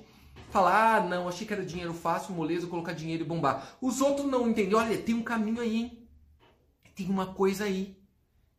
falar, 0.51 0.97
ah, 0.97 1.01
não, 1.01 1.29
achei 1.29 1.47
que 1.47 1.53
era 1.53 1.65
dinheiro 1.65 1.95
fácil, 1.95 2.35
moleza, 2.35 2.67
colocar 2.67 2.93
dinheiro 2.93 3.25
e 3.25 3.27
bombar. 3.27 3.77
Os 3.81 4.01
outros 4.01 4.27
não 4.27 4.49
entendem. 4.49 4.75
Olha, 4.75 4.97
tem 4.99 5.15
um 5.15 5.23
caminho 5.23 5.61
aí, 5.61 5.77
hein? 5.77 6.09
Tem 6.95 7.09
uma 7.09 7.27
coisa 7.27 7.65
aí. 7.65 7.97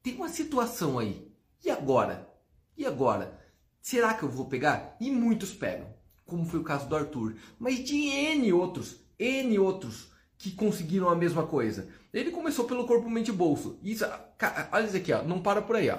Tem 0.04 0.16
uma 0.16 0.30
situação 0.30 1.00
aí. 1.00 1.31
E 1.63 1.69
agora? 1.69 2.30
E 2.78 2.86
agora? 2.86 3.39
Será 3.81 4.13
que 4.13 4.24
eu 4.24 4.30
vou 4.30 4.45
pegar? 4.45 4.95
E 5.00 5.10
muitos 5.10 5.54
pegam, 5.54 5.88
como 6.25 6.45
foi 6.45 6.60
o 6.60 6.63
caso 6.63 6.88
do 6.88 6.95
Arthur. 6.95 7.36
Mas 7.57 7.84
de 7.84 7.95
N 7.95 8.54
outros, 8.54 8.98
N 9.18 9.57
outros 9.57 10.12
que 10.38 10.51
conseguiram 10.51 11.10
a 11.10 11.16
mesma 11.16 11.48
coisa. 11.48 11.90
Ele 12.13 12.31
começou 12.31 12.66
pelo 12.66 12.86
corpo, 12.86 13.10
mente 13.10 13.30
e 13.30 13.33
bolso. 13.33 13.80
Isso, 13.81 14.06
olha 14.72 14.86
isso 14.86 14.98
aqui, 14.98 15.12
ó. 15.12 15.24
Não 15.24 15.42
para 15.42 15.62
por 15.62 15.75
aí, 15.75 15.90
ó. 15.90 15.98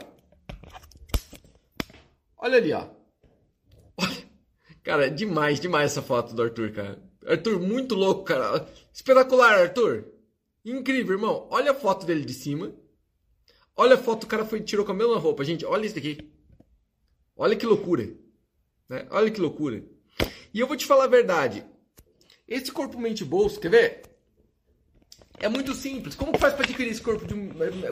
Olha 2.36 2.58
ali, 2.58 2.72
ó. 2.72 2.97
Cara, 4.88 5.10
demais, 5.10 5.60
demais 5.60 5.92
essa 5.92 6.00
foto 6.00 6.34
do 6.34 6.40
Arthur, 6.40 6.72
cara. 6.72 6.98
Arthur, 7.26 7.60
muito 7.60 7.94
louco, 7.94 8.24
cara. 8.24 8.66
Espetacular, 8.90 9.60
Arthur. 9.60 10.06
Incrível, 10.64 11.12
irmão. 11.12 11.46
Olha 11.50 11.72
a 11.72 11.74
foto 11.74 12.06
dele 12.06 12.24
de 12.24 12.32
cima. 12.32 12.74
Olha 13.76 13.96
a 13.96 13.98
foto, 13.98 14.24
o 14.24 14.26
cara 14.26 14.46
foi 14.46 14.62
tirou 14.62 14.86
com 14.86 14.92
a 14.92 14.94
mesma 14.94 15.18
roupa. 15.18 15.44
Gente, 15.44 15.62
olha 15.62 15.84
isso 15.84 15.94
daqui. 15.94 16.32
Olha 17.36 17.54
que 17.54 17.66
loucura. 17.66 18.08
Né? 18.88 19.06
Olha 19.10 19.30
que 19.30 19.38
loucura. 19.38 19.84
E 20.54 20.58
eu 20.58 20.66
vou 20.66 20.74
te 20.74 20.86
falar 20.86 21.04
a 21.04 21.08
verdade. 21.08 21.66
Esse 22.48 22.72
corpo 22.72 22.98
mente 22.98 23.26
bolso, 23.26 23.60
quer 23.60 23.70
ver? 23.70 24.02
É 25.40 25.48
muito 25.48 25.74
simples. 25.74 26.14
Como 26.14 26.32
que 26.32 26.38
faz 26.38 26.54
para 26.54 26.64
adquirir 26.64 26.90
esse 26.90 27.00
corpo 27.00 27.26
de 27.26 27.34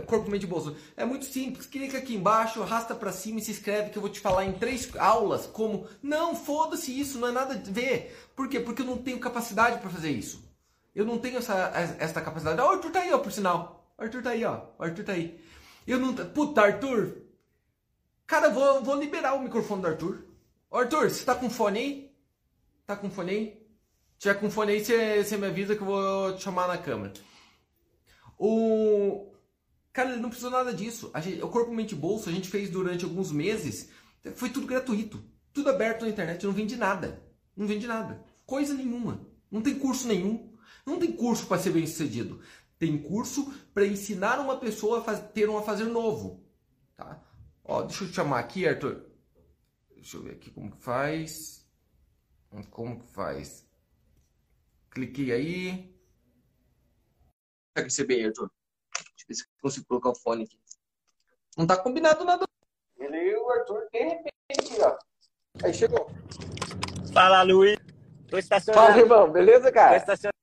corpo 0.02 0.30
mente 0.30 0.46
bolso? 0.46 0.76
É 0.96 1.04
muito 1.04 1.24
simples. 1.24 1.66
Clica 1.66 1.98
aqui 1.98 2.14
embaixo, 2.14 2.62
arrasta 2.62 2.94
para 2.94 3.12
cima 3.12 3.38
e 3.38 3.42
se 3.42 3.50
inscreve 3.50 3.90
que 3.90 3.98
eu 3.98 4.02
vou 4.02 4.10
te 4.10 4.20
falar 4.20 4.44
em 4.44 4.52
três 4.52 4.94
aulas 4.96 5.46
como 5.46 5.86
não 6.02 6.34
foda-se 6.34 6.98
isso, 6.98 7.18
não 7.18 7.28
é 7.28 7.32
nada 7.32 7.54
a 7.54 7.70
ver. 7.70 8.16
Por 8.34 8.48
quê? 8.48 8.60
Porque 8.60 8.82
eu 8.82 8.86
não 8.86 8.98
tenho 8.98 9.18
capacidade 9.18 9.78
para 9.78 9.90
fazer 9.90 10.10
isso. 10.10 10.44
Eu 10.94 11.04
não 11.04 11.18
tenho 11.18 11.38
essa 11.38 12.20
capacidade. 12.20 12.60
o 12.60 12.64
Arthur 12.64 12.90
tá 12.90 13.00
aí, 13.00 13.12
ó, 13.12 13.18
por 13.18 13.30
sinal. 13.30 13.92
O 13.98 14.02
Arthur 14.02 14.22
tá 14.22 14.30
aí, 14.30 14.44
ó. 14.44 14.60
O 14.78 14.82
Arthur 14.82 15.04
tá 15.04 15.12
aí. 15.12 15.40
Eu 15.86 15.98
não 15.98 16.14
Puta, 16.14 16.62
Arthur. 16.62 17.22
Cara, 18.26 18.48
vou 18.48 18.82
vou 18.82 18.96
liberar 18.96 19.34
o 19.34 19.42
microfone 19.42 19.82
do 19.82 19.88
Arthur. 19.88 20.24
Arthur, 20.72 21.10
você 21.10 21.24
tá 21.24 21.34
com 21.34 21.48
fone 21.48 21.78
aí? 21.78 22.16
Tá 22.86 22.96
com 22.96 23.10
fone 23.10 23.30
aí? 23.30 23.66
Se 24.14 24.20
tiver 24.20 24.34
com 24.40 24.50
fone 24.50 24.72
aí, 24.72 24.84
você, 24.84 25.22
você 25.22 25.36
me 25.36 25.46
avisa 25.46 25.76
que 25.76 25.82
eu 25.82 25.86
vou 25.86 26.34
te 26.34 26.42
chamar 26.42 26.66
na 26.68 26.78
câmera. 26.78 27.12
O 28.38 29.32
cara 29.92 30.10
ele 30.10 30.20
não 30.20 30.28
precisou 30.28 30.50
nada 30.50 30.74
disso. 30.74 31.10
Gente, 31.20 31.42
o 31.42 31.48
Corpo 31.48 31.72
Mente 31.72 31.94
Bolso 31.94 32.28
a 32.28 32.32
gente 32.32 32.48
fez 32.48 32.70
durante 32.70 33.04
alguns 33.04 33.32
meses. 33.32 33.88
Foi 34.34 34.50
tudo 34.50 34.66
gratuito, 34.66 35.22
tudo 35.52 35.70
aberto 35.70 36.02
na 36.02 36.10
internet. 36.10 36.44
Não 36.44 36.52
vende 36.52 36.76
nada, 36.76 37.22
não 37.56 37.66
vende 37.66 37.86
nada, 37.86 38.24
coisa 38.44 38.74
nenhuma. 38.74 39.26
Não 39.50 39.62
tem 39.62 39.78
curso 39.78 40.06
nenhum. 40.06 40.54
Não 40.84 40.98
tem 40.98 41.12
curso 41.12 41.46
para 41.46 41.60
ser 41.60 41.70
bem 41.70 41.86
sucedido. 41.86 42.40
Tem 42.78 42.96
curso 42.98 43.52
para 43.72 43.86
ensinar 43.86 44.38
uma 44.38 44.58
pessoa 44.58 45.02
a 45.10 45.16
ter 45.16 45.48
um 45.48 45.56
a 45.58 45.62
fazer 45.62 45.84
novo. 45.84 46.44
Tá? 46.96 47.22
Ó, 47.64 47.82
deixa 47.82 48.04
eu 48.04 48.08
te 48.08 48.14
chamar 48.14 48.38
aqui, 48.38 48.68
Arthur. 48.68 49.04
Deixa 49.94 50.16
eu 50.18 50.22
ver 50.22 50.32
aqui 50.32 50.50
como 50.50 50.70
que 50.70 50.82
faz. 50.82 51.66
Como 52.70 53.00
que 53.00 53.12
faz? 53.12 53.66
Cliquei 54.90 55.32
aí 55.32 55.95
consegue 57.76 57.84
receber 57.84 58.26
Arthur? 58.26 58.50
Deixa 58.94 59.12
eu 59.20 59.26
ver 59.28 59.34
se 59.34 59.42
eu 59.42 59.48
consigo 59.60 59.86
colocar 59.86 60.10
o 60.10 60.14
fone 60.14 60.44
aqui. 60.44 60.58
Não 61.56 61.66
tá 61.66 61.76
combinado 61.76 62.24
nada. 62.24 62.46
Ele 62.98 63.16
e 63.16 63.36
o 63.36 63.50
Arthur, 63.50 63.88
de 63.92 63.98
repente, 63.98 64.80
ó. 64.80 64.98
Aí 65.62 65.74
chegou. 65.74 66.10
Fala, 67.12 67.42
Luiz. 67.42 67.78
Tô 68.28 68.38
estacionando. 68.38 68.86
Fala, 68.86 68.98
irmão. 68.98 69.30
Beleza, 69.30 69.70
cara? 69.70 69.90
Tô 69.90 69.96
estacionando. 69.96 70.36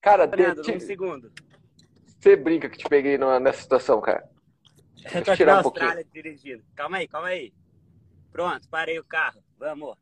Cara, 0.00 0.28
te... 0.28 0.72
um 0.72 0.80
segundo. 0.80 1.32
Você 2.18 2.36
brinca 2.36 2.68
que 2.68 2.78
te 2.78 2.88
peguei 2.88 3.18
nessa 3.18 3.62
situação, 3.62 4.00
cara. 4.00 4.28
Eu 5.14 5.24
tô 5.24 5.30
aqui 5.30 5.44
na 5.44 5.54
um 5.54 5.56
Austrália 5.58 6.04
pouquinho. 6.04 6.24
dirigindo. 6.24 6.64
Calma 6.74 6.98
aí, 6.98 7.08
calma 7.08 7.28
aí. 7.28 7.52
Pronto, 8.32 8.68
parei 8.68 8.98
o 8.98 9.04
carro. 9.04 9.42
Vamos. 9.56 9.96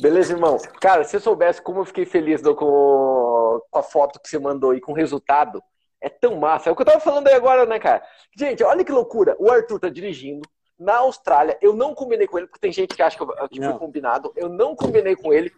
Beleza, 0.00 0.32
irmão. 0.32 0.58
Cara, 0.80 1.04
se 1.04 1.16
eu 1.16 1.20
soubesse 1.20 1.60
como 1.60 1.80
eu 1.80 1.84
fiquei 1.84 2.04
feliz 2.04 2.40
do, 2.42 2.54
com, 2.54 3.60
com 3.70 3.78
a 3.78 3.82
foto 3.82 4.20
que 4.20 4.28
você 4.28 4.38
mandou 4.38 4.74
e 4.74 4.80
com 4.80 4.92
o 4.92 4.94
resultado, 4.94 5.62
é 6.00 6.08
tão 6.08 6.36
massa. 6.36 6.68
É 6.68 6.72
o 6.72 6.76
que 6.76 6.82
eu 6.82 6.86
tava 6.86 7.00
falando 7.00 7.28
aí 7.28 7.34
agora, 7.34 7.64
né, 7.64 7.78
cara? 7.78 8.02
Gente, 8.36 8.62
olha 8.62 8.84
que 8.84 8.92
loucura. 8.92 9.36
O 9.38 9.50
Arthur 9.50 9.78
tá 9.78 9.88
dirigindo 9.88 10.42
na 10.78 10.96
Austrália. 10.98 11.56
Eu 11.62 11.74
não 11.74 11.94
combinei 11.94 12.26
com 12.26 12.38
ele, 12.38 12.48
porque 12.48 12.60
tem 12.60 12.72
gente 12.72 12.94
que 12.94 13.02
acha 13.02 13.16
que, 13.16 13.22
eu, 13.22 13.48
que 13.48 13.62
foi 13.62 13.78
combinado. 13.78 14.32
Eu 14.36 14.48
não 14.48 14.74
combinei 14.74 15.14
com 15.14 15.32
ele. 15.32 15.52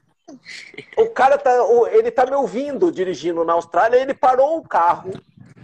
O 0.97 1.11
cara 1.11 1.37
tá, 1.37 1.53
ele 1.93 2.11
tá 2.11 2.25
me 2.27 2.35
ouvindo 2.35 2.93
dirigindo 2.93 3.45
na 3.45 3.55
Austrália. 3.55 3.97
Ele 3.97 4.15
parou 4.15 4.59
o 4.59 4.63
carro. 4.63 5.11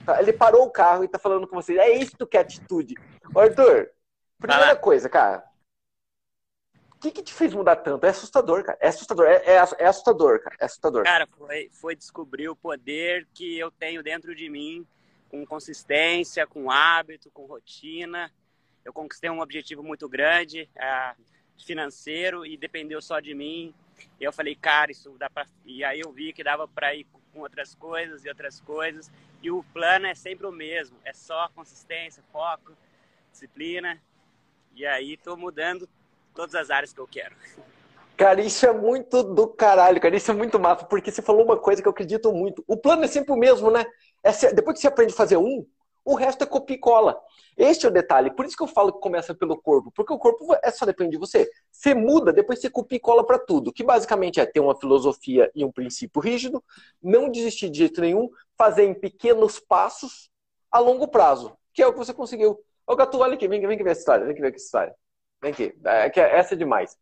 Tá? 0.05 0.21
Ele 0.21 0.33
parou 0.33 0.65
o 0.65 0.71
carro 0.71 1.05
e 1.05 1.09
tá 1.09 1.19
falando 1.19 1.47
com 1.47 1.57
você. 1.57 1.79
É 1.79 1.97
isso 1.97 2.27
que 2.27 2.37
é 2.37 2.41
atitude. 2.41 2.95
Arthur, 3.35 3.91
primeira 4.39 4.75
coisa, 4.77 5.09
cara 5.09 5.50
que, 7.01 7.11
que 7.11 7.23
te 7.23 7.33
fez 7.33 7.55
mudar 7.55 7.77
tanto? 7.77 8.05
É 8.05 8.11
assustador, 8.11 8.65
cara. 8.65 8.79
É 8.81 8.89
assustador. 8.89 9.27
É, 9.27 9.37
é, 9.37 9.55
é, 9.55 9.87
assustador, 9.87 10.41
cara. 10.43 10.57
É 10.61 10.65
assustador. 10.65 11.05
Cara, 11.05 11.27
foi, 11.27 11.71
foi 11.73 11.97
descobrir 11.97 12.49
o 12.49 12.57
poder 12.57 13.27
que 13.35 13.59
eu 13.59 13.71
tenho 13.71 14.03
dentro 14.03 14.35
de 14.35 14.49
mim, 14.49 14.87
com 15.29 15.45
consistência, 15.47 16.47
com 16.47 16.71
hábito, 16.71 17.31
com 17.31 17.47
rotina. 17.47 18.31
Eu 18.85 18.93
conquistei 18.93 19.31
um 19.31 19.41
objetivo 19.41 19.83
muito 19.83 20.09
grande. 20.09 20.69
É, 20.77 21.15
financeiro 21.65 22.45
e 22.45 22.57
dependeu 22.57 23.01
só 23.01 23.21
de 23.21 23.35
mim. 23.35 23.75
Eu 24.21 24.33
falei, 24.33 24.55
cara, 24.55 24.91
isso 24.91 25.15
dá 25.19 25.29
para. 25.29 25.47
E 25.65 25.85
aí 25.85 26.01
eu 26.01 26.13
vi 26.13 26.33
que 26.33 26.43
dava 26.43 26.67
para 26.67 26.95
ir 26.95 27.07
com 27.33 27.41
outras 27.41 27.75
coisas 27.75 28.25
e 28.25 28.29
outras 28.29 28.61
coisas. 28.61 29.11
E 29.43 29.51
o 29.51 29.63
plano 29.73 30.07
é 30.07 30.15
sempre 30.15 30.47
o 30.47 30.53
mesmo, 30.53 30.99
é 31.05 31.13
só 31.13 31.49
consistência, 31.55 32.23
foco, 32.33 32.77
disciplina. 33.31 34.01
E 34.75 34.87
aí 34.87 35.17
tô 35.17 35.37
mudando 35.37 35.89
todas 36.35 36.55
as 36.55 36.71
áreas 36.71 36.93
que 36.93 37.01
eu 37.01 37.07
quero. 37.07 37.35
Cara, 38.17 38.41
isso 38.43 38.67
é 38.67 38.73
muito 38.73 39.23
do 39.23 39.49
caralho, 39.49 40.01
cara. 40.01 40.15
Isso 40.15 40.31
é 40.31 40.35
muito 40.35 40.61
massa, 40.61 40.85
porque 40.85 41.11
você 41.11 41.23
falou 41.23 41.45
uma 41.45 41.57
coisa 41.57 41.81
que 41.81 41.89
eu 41.89 41.93
acredito 41.93 42.31
muito. 42.33 42.63
O 42.67 42.77
plano 42.77 43.03
é 43.05 43.07
sempre 43.07 43.33
o 43.33 43.37
mesmo, 43.37 43.71
né? 43.71 43.87
É, 44.23 44.31
depois 44.53 44.75
que 44.77 44.83
você 44.83 44.89
aprende 44.89 45.15
a 45.15 45.17
fazer 45.17 45.39
um, 45.39 45.67
o 46.05 46.15
resto 46.15 46.45
é 46.45 46.47
copia 46.47 46.77
e 46.77 46.79
cola. 46.79 47.19
Este 47.57 47.87
é 47.87 47.89
o 47.89 47.93
detalhe. 47.93 48.31
Por 48.31 48.45
isso 48.45 48.57
que 48.57 48.63
eu 48.63 48.67
falo 48.67 48.93
que 48.93 49.01
começa 49.01 49.35
pelo 49.35 49.57
corpo. 49.57 49.91
Porque 49.95 50.13
o 50.13 50.19
corpo 50.19 50.55
é 50.63 50.71
só 50.71 50.85
depende 50.85 51.13
de 51.13 51.19
você. 51.19 51.49
Você 51.71 51.95
muda, 51.95 52.33
depois 52.33 52.61
você 52.61 52.69
copia 52.71 52.97
e 52.97 53.01
cola 53.01 53.25
para 53.25 53.39
tudo. 53.39 53.73
Que 53.73 53.83
basicamente 53.83 54.41
é 54.41 54.47
ter 54.47 54.61
uma 54.61 54.79
filosofia 54.79 55.51
e 55.55 55.65
um 55.65 55.73
princípio 55.73 56.21
rígido, 56.21 56.63
não 57.03 57.31
desistir 57.31 57.71
de 57.71 57.79
jeito 57.79 58.01
nenhum, 58.01 58.29
fazer 58.57 58.85
em 58.85 58.95
pequenos 58.95 59.59
passos 59.59 60.31
a 60.71 60.79
longo 60.79 61.09
prazo. 61.09 61.57
Que 61.73 61.83
é 61.83 61.87
o 61.87 61.93
que 61.93 61.99
você 61.99 62.13
conseguiu. 62.13 62.59
Ô, 62.87 62.97
Gato, 62.97 63.19
olha 63.19 63.35
aqui, 63.35 63.47
vem, 63.47 63.61
vem 63.61 63.75
aqui 63.75 63.85
ver 63.85 63.93
essa 63.93 64.01
história. 64.01 64.25
Vem 64.25 64.33
aqui 64.33 64.43
ver 64.43 64.55
essa 64.55 64.65
história. 64.65 64.95
Vem 65.41 65.53
aqui. 65.53 65.75
É, 65.85 66.21
essa 66.39 66.55
é 66.55 66.57
demais. 66.57 66.97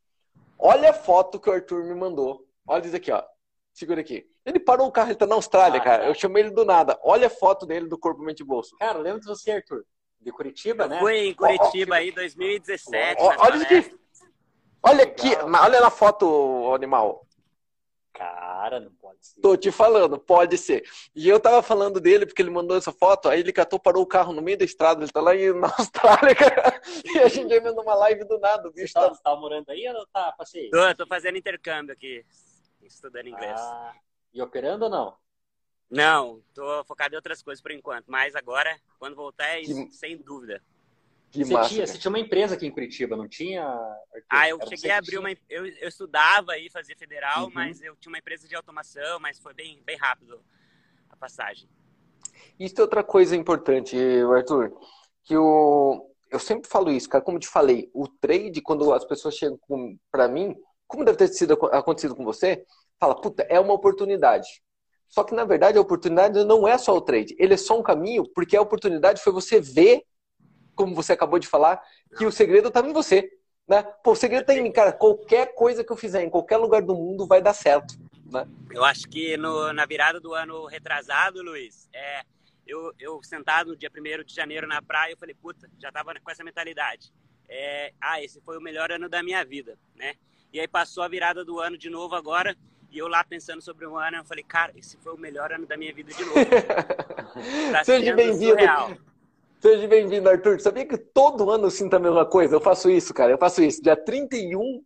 Olha 0.59 0.91
a 0.91 0.95
foto 0.95 1.39
que 1.39 1.49
o 1.49 1.53
Arthur 1.53 1.85
me 1.85 1.95
mandou. 1.95 2.47
Olha 2.67 2.87
isso 2.87 2.97
aqui, 2.97 3.13
ó. 3.13 3.23
Segura 3.73 4.01
aqui. 4.01 4.27
Ele 4.45 4.59
parou 4.59 4.89
o 4.89 4.93
carro, 4.93 5.11
ele 5.11 5.19
tá 5.19 5.27
na 5.27 5.35
Austrália, 5.35 5.81
ah, 5.81 5.85
cara. 5.85 6.07
Eu 6.07 6.15
chamei 6.15 6.43
ele 6.43 6.51
do 6.51 6.65
nada. 6.65 6.99
Olha 7.03 7.29
a 7.29 7.31
foto 7.31 7.67
dele 7.67 7.87
do 7.87 7.99
Corpo 7.99 8.23
Mente 8.23 8.43
Bolso. 8.43 8.77
Cara, 8.79 8.99
lembra 8.99 9.21
de 9.21 9.27
você, 9.27 9.53
Arthur? 9.53 9.85
De 10.21 10.33
Curitiba, 10.33 10.85
eu 10.85 10.89
né? 10.89 10.99
Fui 10.99 11.17
em 11.29 11.35
Curitiba 11.35 11.95
oh, 11.95 11.99
aí, 11.99 12.11
2017. 12.11 13.23
Oh, 13.23 13.27
olha 13.27 13.57
isso 13.57 13.65
aqui. 13.65 13.99
Olha 14.83 15.05
aqui. 15.05 15.29
Olha 15.37 15.81
na 15.81 15.91
foto, 15.91 16.75
animal. 16.75 17.28
Cara, 18.19 18.81
não 18.81 18.91
pode 18.91 19.25
ser. 19.25 19.41
Tô 19.41 19.57
te 19.57 19.71
falando, 19.71 20.19
pode 20.19 20.59
ser. 20.59 20.85
E 21.15 21.29
eu 21.29 21.39
tava 21.39 21.63
falando 21.63 22.01
dele 22.01 22.27
porque 22.27 22.43
ele 22.43 22.51
mandou 22.51 22.77
essa 22.77 22.91
foto, 22.91 23.29
aí 23.29 23.39
ele 23.39 23.53
catou, 23.53 23.79
parou 23.79 24.03
o 24.03 24.07
carro 24.07 24.33
no 24.33 24.43
meio 24.43 24.59
da 24.59 24.65
estrada, 24.65 25.05
ele 25.05 25.13
tá 25.13 25.21
lá 25.21 25.31
na 25.55 25.69
Austrália, 25.79 26.35
cara. 26.35 26.83
E 27.05 27.19
a 27.21 27.29
gente 27.29 27.49
vendo 27.61 27.81
uma 27.81 27.95
live 27.95 28.25
do 28.25 28.41
nada, 28.41 28.69
o 28.69 28.73
bicho 28.73 28.93
tá... 28.93 29.09
Você 29.09 29.23
tá 29.23 29.37
morando 29.37 29.71
aí 29.71 29.89
ou 29.89 30.05
tá 30.09 30.33
passeio? 30.33 30.69
Tô, 30.71 30.95
tô 30.97 31.07
fazendo 31.07 31.39
intercâmbio 31.39 31.93
aqui, 31.93 32.27
estudando 32.83 33.29
inglês. 33.29 33.61
Ah, 33.61 33.95
e 34.35 34.43
operando 34.43 34.87
ou 34.87 34.91
não? 34.91 35.17
Não, 35.89 36.43
tô 36.53 36.85
focado 36.85 37.15
em 37.15 37.17
outras 37.17 37.41
coisas 37.41 37.63
por 37.63 37.71
enquanto, 37.71 38.07
mas 38.09 38.35
agora, 38.35 38.77
quando 38.99 39.15
voltar, 39.15 39.47
é 39.51 39.61
isso, 39.61 39.87
que... 39.87 39.95
sem 39.95 40.17
dúvida. 40.17 40.61
Que 41.31 41.45
você, 41.45 41.53
massa, 41.53 41.69
tinha, 41.69 41.87
você 41.87 41.99
tinha 41.99 42.11
uma 42.11 42.19
empresa 42.19 42.55
aqui 42.55 42.67
em 42.67 42.71
Curitiba, 42.71 43.17
não 43.17 43.29
tinha? 43.29 43.63
Arthur? 43.63 44.27
Ah, 44.31 44.49
eu 44.49 44.59
Era 44.61 44.71
cheguei 44.71 44.91
a 44.91 44.99
abrir 44.99 45.19
uma. 45.19 45.31
Eu, 45.49 45.67
eu 45.67 45.89
estudava 45.89 46.53
aí, 46.53 46.71
fazia 46.71 46.97
federal, 46.97 47.45
uhum. 47.45 47.51
mas 47.55 47.83
eu 47.83 47.95
tinha 47.97 48.11
uma 48.11 48.19
empresa 48.19 48.49
de 48.49 48.55
automação, 48.55 49.21
mas 49.21 49.39
foi 49.39 49.53
bem, 49.53 49.83
bem 49.85 49.97
rápido 49.97 50.41
a 51.11 51.17
passagem. 51.17 51.69
Isso 52.59 52.75
é 52.79 52.83
outra 52.83 53.05
coisa 53.05 53.37
importante, 53.37 53.97
Arthur, 54.35 54.73
que 55.25 55.37
o, 55.37 56.09
eu 56.31 56.39
sempre 56.39 56.69
falo 56.69 56.91
isso, 56.91 57.09
cara, 57.09 57.23
como 57.23 57.37
eu 57.37 57.41
te 57.41 57.49
falei, 57.49 57.91
o 57.93 58.09
trade, 58.09 58.61
quando 58.61 58.93
as 58.93 59.05
pessoas 59.05 59.35
chegam 59.35 59.59
para 60.11 60.29
mim, 60.29 60.57
como 60.87 61.05
deve 61.05 61.19
ter 61.19 61.29
sido 61.29 61.55
acontecido 61.73 62.15
com 62.15 62.25
você, 62.25 62.65
fala, 62.99 63.21
puta, 63.21 63.43
é 63.45 63.59
uma 63.61 63.75
oportunidade. 63.75 64.49
Só 65.09 65.25
que, 65.25 65.35
na 65.35 65.45
verdade, 65.45 65.79
a 65.79 65.81
oportunidade 65.81 66.45
não 66.45 66.69
é 66.69 66.77
só 66.77 66.95
o 66.95 67.01
trade, 67.01 67.35
ele 67.39 67.55
é 67.55 67.57
só 67.57 67.79
um 67.79 67.83
caminho, 67.83 68.25
porque 68.35 68.57
a 68.57 68.63
oportunidade 68.63 69.23
foi 69.23 69.33
você 69.33 69.61
ver 69.61 70.03
como 70.79 70.95
você 70.95 71.13
acabou 71.13 71.41
de 71.41 71.49
falar, 71.49 71.83
que 72.17 72.25
o 72.25 72.31
segredo 72.31 72.69
estava 72.69 72.89
em 72.89 72.93
você. 72.93 73.29
Né? 73.67 73.83
Pô, 73.83 74.13
o 74.13 74.17
segredo 74.17 74.43
está 74.43 74.55
em 74.55 74.63
mim, 74.63 74.71
cara. 74.71 74.93
Qualquer 74.93 75.53
coisa 75.55 75.83
que 75.83 75.91
eu 75.91 75.97
fizer 75.97 76.23
em 76.23 76.31
qualquer 76.31 76.57
lugar 76.57 76.81
do 76.83 76.95
mundo 76.95 77.27
vai 77.27 77.43
dar 77.43 77.53
certo. 77.53 77.99
Né? 78.33 78.47
Eu 78.71 78.85
acho 78.85 79.09
que 79.09 79.37
no, 79.37 79.73
na 79.73 79.85
virada 79.85 80.21
do 80.21 80.33
ano 80.35 80.67
retrasado, 80.67 81.43
Luiz, 81.43 81.89
é, 81.93 82.23
eu, 82.65 82.93
eu 82.97 83.21
sentado 83.25 83.71
no 83.71 83.77
dia 83.77 83.91
1 83.91 84.25
de 84.25 84.33
janeiro 84.33 84.69
na 84.69 84.81
praia, 84.81 85.13
eu 85.13 85.19
falei, 85.19 85.35
puta, 85.35 85.69
já 85.81 85.91
tava 85.91 86.15
com 86.15 86.31
essa 86.31 86.45
mentalidade. 86.45 87.13
É, 87.49 87.93
ah, 88.01 88.23
esse 88.23 88.41
foi 88.43 88.57
o 88.57 88.61
melhor 88.61 88.93
ano 88.93 89.09
da 89.09 89.21
minha 89.21 89.45
vida, 89.45 89.77
né? 89.97 90.15
E 90.53 90.61
aí 90.61 90.69
passou 90.69 91.03
a 91.03 91.09
virada 91.09 91.45
do 91.45 91.59
ano 91.59 91.77
de 91.77 91.91
novo 91.91 92.15
agora, 92.15 92.57
e 92.91 92.99
eu 92.99 93.09
lá 93.09 93.25
pensando 93.25 93.61
sobre 93.61 93.85
o 93.85 93.97
ano, 93.97 94.19
eu 94.19 94.25
falei, 94.25 94.45
cara, 94.45 94.73
esse 94.77 94.97
foi 94.99 95.13
o 95.13 95.19
melhor 95.19 95.53
ano 95.53 95.67
da 95.67 95.77
minha 95.77 95.93
vida 95.93 96.13
de 96.13 96.25
novo. 96.25 96.39
tá 97.73 97.85
Seja 97.85 98.15
bem-vindo. 98.15 99.08
Seja 99.61 99.89
bem-vindo, 99.89 100.29
Arthur. 100.29 100.61
Sabia 100.61 100.87
que 100.87 100.97
todo 100.97 101.51
ano 101.51 101.67
eu 101.67 101.71
sinto 101.71 101.95
a 101.95 101.99
mesma 101.99 102.25
coisa? 102.25 102.55
Eu 102.55 102.61
faço 102.61 102.89
isso, 102.89 103.13
cara. 103.13 103.33
Eu 103.33 103.39
faço 103.39 103.61
isso. 103.61 103.83
Dia 103.83 103.97
31, 103.97 104.85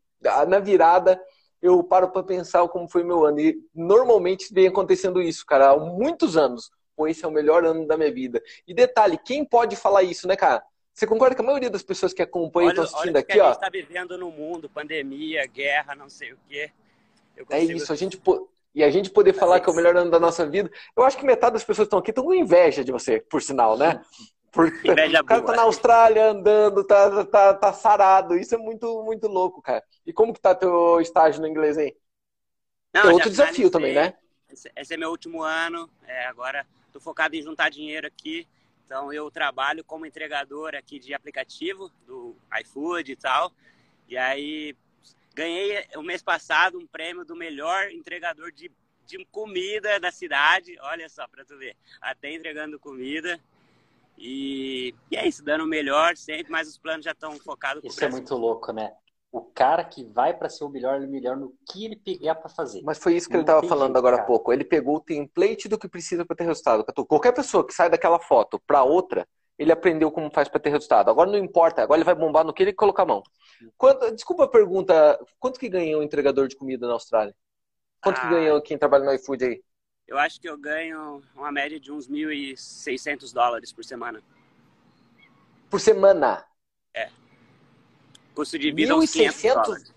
na 0.48 0.58
virada, 0.58 1.20
eu 1.60 1.82
paro 1.84 2.08
para 2.08 2.22
pensar 2.22 2.66
como 2.68 2.88
foi 2.88 3.04
meu 3.04 3.24
ano. 3.26 3.38
E 3.38 3.58
normalmente 3.74 4.52
vem 4.52 4.68
acontecendo 4.68 5.20
isso, 5.20 5.44
cara, 5.44 5.70
há 5.70 5.76
muitos 5.76 6.38
anos. 6.38 6.70
Pô, 6.96 7.06
esse 7.06 7.22
é 7.22 7.28
o 7.28 7.30
melhor 7.30 7.64
ano 7.64 7.86
da 7.86 7.98
minha 7.98 8.10
vida. 8.12 8.42
E 8.66 8.72
detalhe, 8.72 9.18
quem 9.18 9.44
pode 9.44 9.76
falar 9.76 10.04
isso, 10.04 10.26
né, 10.26 10.36
cara? 10.36 10.62
Você 10.94 11.06
concorda 11.06 11.34
que 11.34 11.42
a 11.42 11.44
maioria 11.44 11.70
das 11.70 11.82
pessoas 11.82 12.14
que 12.14 12.22
acompanham 12.22 12.70
estão 12.70 12.84
assistindo 12.84 13.16
olha 13.16 13.20
aqui, 13.20 13.40
ó. 13.40 13.44
A 13.44 13.46
gente 13.48 13.54
está 13.56 13.70
vivendo 13.70 14.16
no 14.16 14.30
mundo, 14.30 14.70
pandemia, 14.70 15.46
guerra, 15.46 15.94
não 15.94 16.08
sei 16.08 16.32
o 16.32 16.38
quê. 16.48 16.70
É 17.50 17.62
isso, 17.62 17.92
a 17.92 17.96
gente 17.96 18.20
e 18.74 18.82
a 18.82 18.90
gente 18.90 19.10
poder 19.10 19.34
falar 19.34 19.60
que 19.60 19.68
é 19.68 19.72
o 19.72 19.76
melhor 19.76 19.94
ano 19.96 20.10
da 20.10 20.18
nossa 20.18 20.46
vida. 20.46 20.70
Eu 20.96 21.04
acho 21.04 21.18
que 21.18 21.26
metade 21.26 21.52
das 21.52 21.64
pessoas 21.64 21.84
que 21.84 21.88
estão 21.88 21.98
aqui 21.98 22.10
estão 22.10 22.24
com 22.24 22.32
inveja 22.32 22.82
de 22.82 22.90
você, 22.90 23.20
por 23.20 23.42
sinal, 23.42 23.76
né? 23.76 24.00
Porque 24.52 24.90
o 24.90 25.24
cara 25.24 25.42
tá 25.42 25.56
na 25.56 25.62
Austrália 25.62 26.30
andando, 26.30 26.84
tá, 26.84 27.24
tá, 27.24 27.54
tá 27.54 27.72
sarado. 27.72 28.36
Isso 28.36 28.54
é 28.54 28.58
muito, 28.58 29.02
muito 29.02 29.26
louco, 29.26 29.62
cara. 29.62 29.82
E 30.06 30.12
como 30.12 30.34
que 30.34 30.40
tá 30.40 30.54
teu 30.54 31.00
estágio 31.00 31.40
no 31.40 31.48
inglês 31.48 31.78
aí? 31.78 31.96
Não, 32.92 33.02
Tem 33.02 33.12
outro 33.12 33.30
desafio 33.30 33.70
também, 33.70 33.94
né? 33.94 34.14
Esse 34.76 34.92
é 34.92 34.96
meu 34.98 35.10
último 35.10 35.42
ano. 35.42 35.88
É, 36.06 36.26
agora 36.26 36.66
tô 36.92 37.00
focado 37.00 37.34
em 37.34 37.42
juntar 37.42 37.70
dinheiro 37.70 38.06
aqui. 38.06 38.46
Então 38.84 39.10
eu 39.10 39.30
trabalho 39.30 39.82
como 39.82 40.04
entregador 40.04 40.74
aqui 40.74 40.98
de 40.98 41.14
aplicativo 41.14 41.90
do 42.06 42.36
iFood 42.60 43.10
e 43.10 43.16
tal. 43.16 43.50
E 44.06 44.18
aí 44.18 44.76
ganhei 45.34 45.86
o 45.96 46.02
mês 46.02 46.22
passado 46.22 46.78
um 46.78 46.86
prêmio 46.86 47.24
do 47.24 47.34
melhor 47.34 47.90
entregador 47.90 48.52
de, 48.52 48.70
de 49.06 49.24
comida 49.32 49.98
da 49.98 50.12
cidade. 50.12 50.76
Olha 50.82 51.08
só, 51.08 51.26
para 51.26 51.42
tu 51.42 51.56
ver. 51.56 51.74
Até 52.02 52.34
entregando 52.34 52.78
comida. 52.78 53.40
E, 54.24 54.94
e 55.10 55.16
é 55.16 55.26
isso, 55.26 55.44
dando 55.44 55.64
o 55.64 55.66
melhor 55.66 56.16
sempre, 56.16 56.46
mas 56.48 56.68
os 56.68 56.78
planos 56.78 57.04
já 57.04 57.10
estão 57.10 57.32
focados 57.40 57.82
Isso 57.82 58.04
é 58.04 58.08
muito 58.08 58.36
louco, 58.36 58.72
né? 58.72 58.92
O 59.32 59.40
cara 59.40 59.82
que 59.82 60.04
vai 60.04 60.32
para 60.32 60.48
ser 60.48 60.62
o 60.62 60.68
melhor, 60.68 60.94
ele 60.94 61.06
é 61.06 61.08
melhor 61.08 61.36
no 61.36 61.52
que 61.68 61.84
ele 61.86 61.96
pegar 61.96 62.36
para 62.36 62.48
fazer. 62.48 62.82
Mas 62.84 62.98
foi 62.98 63.16
isso 63.16 63.26
que 63.26 63.32
Não 63.32 63.40
ele 63.40 63.50
estava 63.50 63.66
falando 63.66 63.86
jeito, 63.86 63.98
agora 63.98 64.18
há 64.18 64.24
pouco. 64.24 64.52
Ele 64.52 64.62
pegou 64.62 64.96
o 64.96 65.00
template 65.00 65.68
do 65.68 65.76
que 65.76 65.88
precisa 65.88 66.24
para 66.24 66.36
ter 66.36 66.44
resultado. 66.44 66.84
Qualquer 67.08 67.32
pessoa 67.32 67.66
que 67.66 67.74
sai 67.74 67.90
daquela 67.90 68.20
foto 68.20 68.62
para 68.64 68.84
outra, 68.84 69.26
ele 69.58 69.72
aprendeu 69.72 70.12
como 70.12 70.30
faz 70.32 70.48
para 70.48 70.60
ter 70.60 70.70
resultado. 70.70 71.10
Agora 71.10 71.28
não 71.28 71.38
importa, 71.38 71.82
agora 71.82 71.98
ele 71.98 72.04
vai 72.04 72.14
bombar 72.14 72.44
no 72.44 72.52
que 72.52 72.62
ele 72.62 72.72
colocar 72.72 73.02
a 73.02 73.06
mão. 73.06 73.22
Quanto, 73.76 74.14
desculpa 74.14 74.44
a 74.44 74.48
pergunta, 74.48 75.18
quanto 75.40 75.58
que 75.58 75.68
ganhou 75.68 76.00
um 76.00 76.04
entregador 76.04 76.46
de 76.46 76.56
comida 76.56 76.86
na 76.86 76.92
Austrália? 76.92 77.34
Quanto 78.00 78.18
ah, 78.18 78.20
que 78.20 78.28
ganhou 78.28 78.62
quem 78.62 78.78
trabalha 78.78 79.04
no 79.04 79.14
iFood 79.14 79.44
aí? 79.44 79.62
Eu 80.06 80.18
acho 80.18 80.40
que 80.40 80.48
eu 80.48 80.58
ganho 80.58 81.22
uma 81.34 81.50
média 81.50 81.78
de 81.78 81.90
uns 81.90 82.08
1.600 82.08 83.32
dólares 83.32 83.72
por 83.72 83.84
semana. 83.84 84.22
Por 85.70 85.80
semana? 85.80 86.44
É. 86.94 87.10
Custo 88.34 88.58
de 88.58 88.70
vida 88.72 88.94
1.600? 88.94 89.92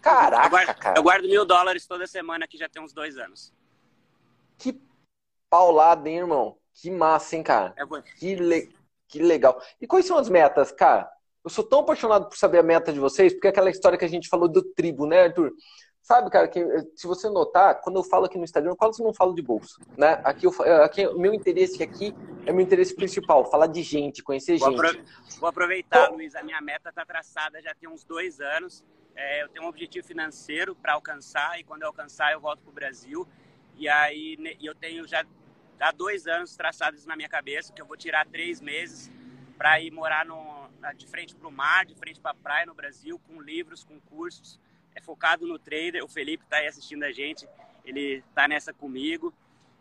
Caraca, 0.00 0.46
eu 0.46 0.50
guardo, 0.50 0.78
cara. 0.78 0.98
Eu 0.98 1.02
guardo 1.02 1.24
mil 1.24 1.44
dólares 1.44 1.86
toda 1.86 2.06
semana 2.06 2.46
que 2.46 2.58
já 2.58 2.68
tem 2.68 2.82
uns 2.82 2.92
dois 2.92 3.16
anos. 3.16 3.52
Que 4.58 4.78
paulada, 5.48 6.08
hein, 6.08 6.18
irmão? 6.18 6.58
Que 6.74 6.90
massa, 6.90 7.36
hein, 7.36 7.42
cara? 7.42 7.74
É 7.76 8.02
que, 8.18 8.34
le... 8.34 8.74
que 9.08 9.22
legal. 9.22 9.60
E 9.80 9.86
quais 9.86 10.06
são 10.06 10.18
as 10.18 10.28
metas, 10.28 10.72
cara? 10.72 11.10
Eu 11.42 11.50
sou 11.50 11.64
tão 11.64 11.80
apaixonado 11.80 12.28
por 12.28 12.36
saber 12.36 12.58
a 12.58 12.62
meta 12.62 12.92
de 12.92 12.98
vocês, 12.98 13.32
porque 13.32 13.46
é 13.46 13.50
aquela 13.50 13.70
história 13.70 13.98
que 13.98 14.04
a 14.04 14.08
gente 14.08 14.28
falou 14.28 14.48
do 14.48 14.62
tribo, 14.62 15.06
né, 15.06 15.24
Arthur? 15.24 15.52
Sabe, 16.04 16.28
cara, 16.28 16.46
que 16.46 16.60
eh, 16.60 16.84
se 16.94 17.06
você 17.06 17.30
notar, 17.30 17.80
quando 17.80 17.96
eu 17.96 18.04
falo 18.04 18.26
aqui 18.26 18.36
no 18.36 18.44
Instagram, 18.44 18.72
eu 18.72 18.76
quase 18.76 19.02
não 19.02 19.14
falo 19.14 19.34
de 19.34 19.40
bolsa, 19.40 19.80
né? 19.96 20.20
Aqui, 20.22 20.46
eu, 20.46 20.54
eh, 20.62 20.84
aqui 20.84 21.06
o 21.06 21.18
meu 21.18 21.32
interesse 21.32 21.82
aqui 21.82 22.14
é 22.44 22.52
meu 22.52 22.60
interesse 22.60 22.94
principal, 22.94 23.50
falar 23.50 23.68
de 23.68 23.82
gente, 23.82 24.22
conhecer 24.22 24.58
vou 24.58 24.70
gente. 24.86 25.02
vou 25.40 25.48
aproveitar, 25.48 26.08
Pô. 26.08 26.16
Luiz, 26.16 26.34
a 26.34 26.42
minha 26.42 26.60
meta 26.60 26.90
está 26.90 27.06
traçada 27.06 27.62
já 27.62 27.74
tem 27.74 27.88
uns 27.88 28.04
dois 28.04 28.38
anos. 28.38 28.84
É, 29.16 29.44
eu 29.44 29.48
tenho 29.48 29.64
um 29.64 29.68
objetivo 29.68 30.06
financeiro 30.06 30.74
para 30.74 30.92
alcançar 30.92 31.58
e 31.58 31.64
quando 31.64 31.84
eu 31.84 31.88
alcançar 31.88 32.32
eu 32.32 32.40
volto 32.40 32.60
para 32.60 32.70
o 32.70 32.74
Brasil. 32.74 33.26
E 33.74 33.88
aí 33.88 34.36
eu 34.62 34.74
tenho 34.74 35.08
já 35.08 35.24
há 35.80 35.90
dois 35.90 36.26
anos 36.26 36.54
traçados 36.54 37.06
na 37.06 37.16
minha 37.16 37.30
cabeça 37.30 37.72
que 37.72 37.80
eu 37.80 37.86
vou 37.86 37.96
tirar 37.96 38.26
três 38.26 38.60
meses 38.60 39.10
para 39.56 39.80
ir 39.80 39.90
morar 39.90 40.26
no, 40.26 40.68
de 40.98 41.06
frente 41.06 41.34
para 41.34 41.48
o 41.48 41.50
mar, 41.50 41.86
de 41.86 41.94
frente 41.94 42.20
para 42.20 42.32
a 42.32 42.34
praia 42.34 42.66
no 42.66 42.74
Brasil, 42.74 43.18
com 43.26 43.40
livros, 43.40 43.82
com 43.82 43.98
cursos 44.00 44.60
é 44.94 45.00
focado 45.00 45.46
no 45.46 45.58
trader. 45.58 46.04
O 46.04 46.08
Felipe 46.08 46.44
está 46.44 46.58
aí 46.58 46.66
assistindo 46.66 47.02
a 47.04 47.12
gente, 47.12 47.48
ele 47.84 48.22
está 48.28 48.46
nessa 48.48 48.72
comigo. 48.72 49.32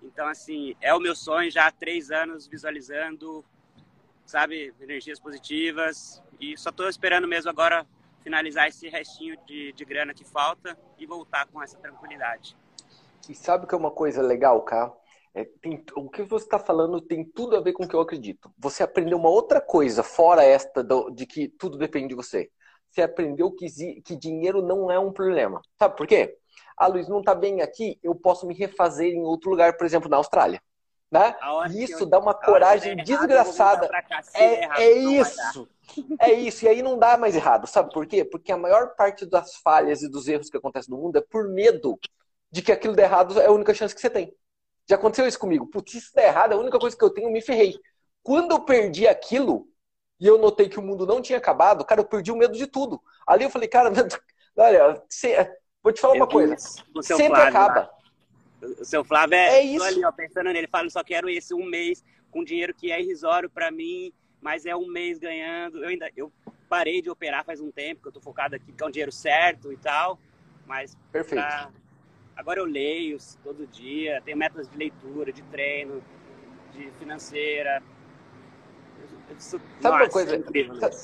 Então, 0.02 0.28
assim, 0.28 0.76
é 0.82 0.94
o 0.94 1.00
meu 1.00 1.16
sonho 1.16 1.50
já 1.50 1.68
há 1.68 1.72
três 1.72 2.12
anos 2.12 2.46
visualizando, 2.48 3.44
sabe, 4.26 4.74
energias 4.82 5.20
positivas. 5.20 6.22
E 6.40 6.58
só 6.58 6.70
estou 6.70 6.90
esperando 6.90 7.28
mesmo 7.28 7.50
agora 7.50 7.86
finalizar 8.22 8.68
esse 8.68 8.88
restinho 8.90 9.38
de, 9.46 9.74
de 9.74 9.86
grana 9.86 10.14
que 10.14 10.24
falta 10.24 10.78
e 10.98 11.06
voltar 11.06 11.46
com 11.48 11.62
essa 11.62 11.78
tranquilidade. 11.78 12.56
E 13.30 13.36
sabe 13.36 13.68
que 13.68 13.76
é 13.76 13.78
uma 13.78 13.92
coisa 13.92 14.22
legal, 14.22 14.62
cara? 14.64 14.92
É, 15.36 15.46
tem, 15.62 15.84
o 15.96 16.10
que 16.10 16.22
você 16.24 16.46
está 16.46 16.60
falando 16.60 17.02
tem 17.02 17.26
tudo 17.26 17.56
a 17.56 17.62
ver 17.62 17.74
com 17.74 17.84
o 17.84 17.88
que 17.88 17.96
eu 17.96 18.02
acredito. 18.02 18.54
Você 18.58 18.84
aprendeu 18.84 19.18
uma 19.18 19.30
outra 19.30 19.60
coisa, 19.60 20.04
fora 20.04 20.44
esta 20.44 20.84
do, 20.84 21.10
de 21.10 21.26
que 21.26 21.48
tudo 21.48 21.78
depende 21.78 22.10
de 22.10 22.16
você. 22.16 22.52
Você 22.94 23.02
aprendeu 23.02 23.50
que, 23.50 23.66
que 24.02 24.16
dinheiro 24.16 24.62
não 24.62 24.92
é 24.92 25.00
um 25.00 25.12
problema. 25.12 25.62
Sabe 25.80 25.98
por 25.98 26.06
quê? 26.06 26.38
Ah, 26.78 26.86
Luiz, 26.86 27.08
não 27.08 27.20
está 27.20 27.34
bem 27.34 27.60
aqui, 27.62 27.98
eu 28.04 28.14
posso 28.14 28.46
me 28.46 28.54
refazer 28.54 29.12
em 29.14 29.22
outro 29.22 29.50
lugar, 29.50 29.76
por 29.76 29.86
exemplo, 29.86 30.08
na 30.08 30.18
Austrália. 30.18 30.62
Né? 31.12 31.36
E 31.72 31.84
isso 31.84 32.06
dá 32.06 32.20
uma 32.20 32.36
coragem 32.36 32.96
desgraçada. 32.98 33.90
é, 34.36 34.84
é 34.84 34.94
isso. 34.94 35.68
É 36.20 36.32
isso. 36.34 36.66
E 36.66 36.68
aí 36.68 36.84
não 36.84 36.98
dá 36.98 37.18
mais 37.18 37.36
errado. 37.36 37.66
Sabe 37.66 37.92
por 37.92 38.06
quê? 38.06 38.24
Porque 38.24 38.52
a 38.52 38.58
maior 38.58 38.96
parte 38.96 39.26
das 39.26 39.56
falhas 39.56 40.04
e 40.04 40.10
dos 40.10 40.28
erros 40.28 40.50
que 40.50 40.58
acontecem 40.58 40.94
no 40.94 41.02
mundo 41.02 41.18
é 41.18 41.22
por 41.22 41.48
medo 41.48 42.00
de 42.52 42.62
que 42.62 42.72
aquilo 42.72 42.96
dê 42.96 43.02
errado 43.04 43.40
é 43.40 43.48
a 43.48 43.52
única 43.52 43.74
chance 43.74 43.94
que 43.94 44.02
você 44.02 44.10
tem. 44.10 44.36
Já 44.88 44.98
aconteceu 44.98 45.28
isso 45.28 45.40
comigo. 45.40 45.68
Putz, 45.68 45.96
isso 45.96 46.12
der 46.14 46.28
errado, 46.28 46.52
é 46.52 46.56
a 46.56 46.60
única 46.60 46.78
coisa 46.78 46.96
que 46.96 47.04
eu 47.04 47.10
tenho, 47.10 47.28
eu 47.28 47.32
me 47.32 47.42
ferrei. 47.42 47.76
Quando 48.22 48.52
eu 48.52 48.64
perdi 48.64 49.08
aquilo, 49.08 49.68
e 50.20 50.28
eu 50.28 50.38
notei 50.38 50.70
que 50.70 50.80
o 50.80 50.82
mundo 50.82 51.06
não 51.06 51.22
tinha 51.22 51.38
acabado, 51.38 51.86
cara, 51.86 52.02
eu 52.02 52.06
perdi 52.06 52.32
o 52.32 52.36
medo 52.36 52.58
de 52.58 52.68
tudo. 52.68 53.02
Ali 53.26 53.44
eu 53.44 53.50
falei, 53.50 53.68
cara, 53.68 53.92
olha, 54.58 55.04
vou 55.82 55.92
te 55.92 56.02
falar 56.02 56.16
eu 56.16 56.22
uma 56.22 56.28
coisa. 56.28 56.56
Sempre 56.58 57.28
Flávio, 57.28 57.48
acaba. 57.48 57.80
Lá. 57.82 57.90
O 58.80 58.86
seu 58.86 59.04
Flávio 59.04 59.36
é, 59.36 59.58
é 59.58 59.62
isso. 59.62 59.84
ali, 59.84 60.06
ó, 60.06 60.12
pensando 60.12 60.52
nele, 60.52 60.68
fala, 60.68 60.90
só 60.90 61.04
quero 61.04 61.30
esse 61.30 61.54
um 61.54 61.66
mês 61.66 62.04
com 62.32 62.44
dinheiro 62.44 62.74
que 62.74 62.92
é 62.92 63.02
irrisório 63.02 63.50
para 63.50 63.70
mim, 63.70 64.14
mas 64.42 64.66
é 64.66 64.76
um 64.76 64.88
mês 64.88 65.20
ganhando. 65.20 65.84
Eu 65.84 65.90
ainda 65.90 66.10
eu 66.16 66.32
parei 66.70 67.02
de 67.02 67.10
operar 67.10 67.46
faz 67.46 67.60
um 67.60 67.72
tempo, 67.72 68.02
que 68.02 68.08
eu 68.08 68.14
tô 68.14 68.22
focado 68.22 68.56
aqui, 68.56 68.72
que 68.72 68.84
é 68.84 68.88
um 68.88 68.92
dinheiro 68.92 69.12
certo 69.12 69.72
e 69.72 69.78
tal, 69.78 70.18
mas 70.66 70.98
Perfeito. 71.12 71.44
Pra 71.44 71.70
Agora 72.36 72.60
eu 72.60 72.66
leio 72.66 73.18
todo 73.44 73.68
dia, 73.68 74.22
tenho 74.26 74.38
metas 74.38 74.68
de 74.68 74.78
leitura, 74.78 75.32
de 75.32 75.44
treino, 75.44 76.04
de 76.72 76.90
financeira. 76.98 77.82
Sabe 79.38 79.98
uma 79.98 80.10
coisa? 80.10 80.36
É 80.36 80.38
incrível, 80.38 80.76
sabe, 80.80 80.96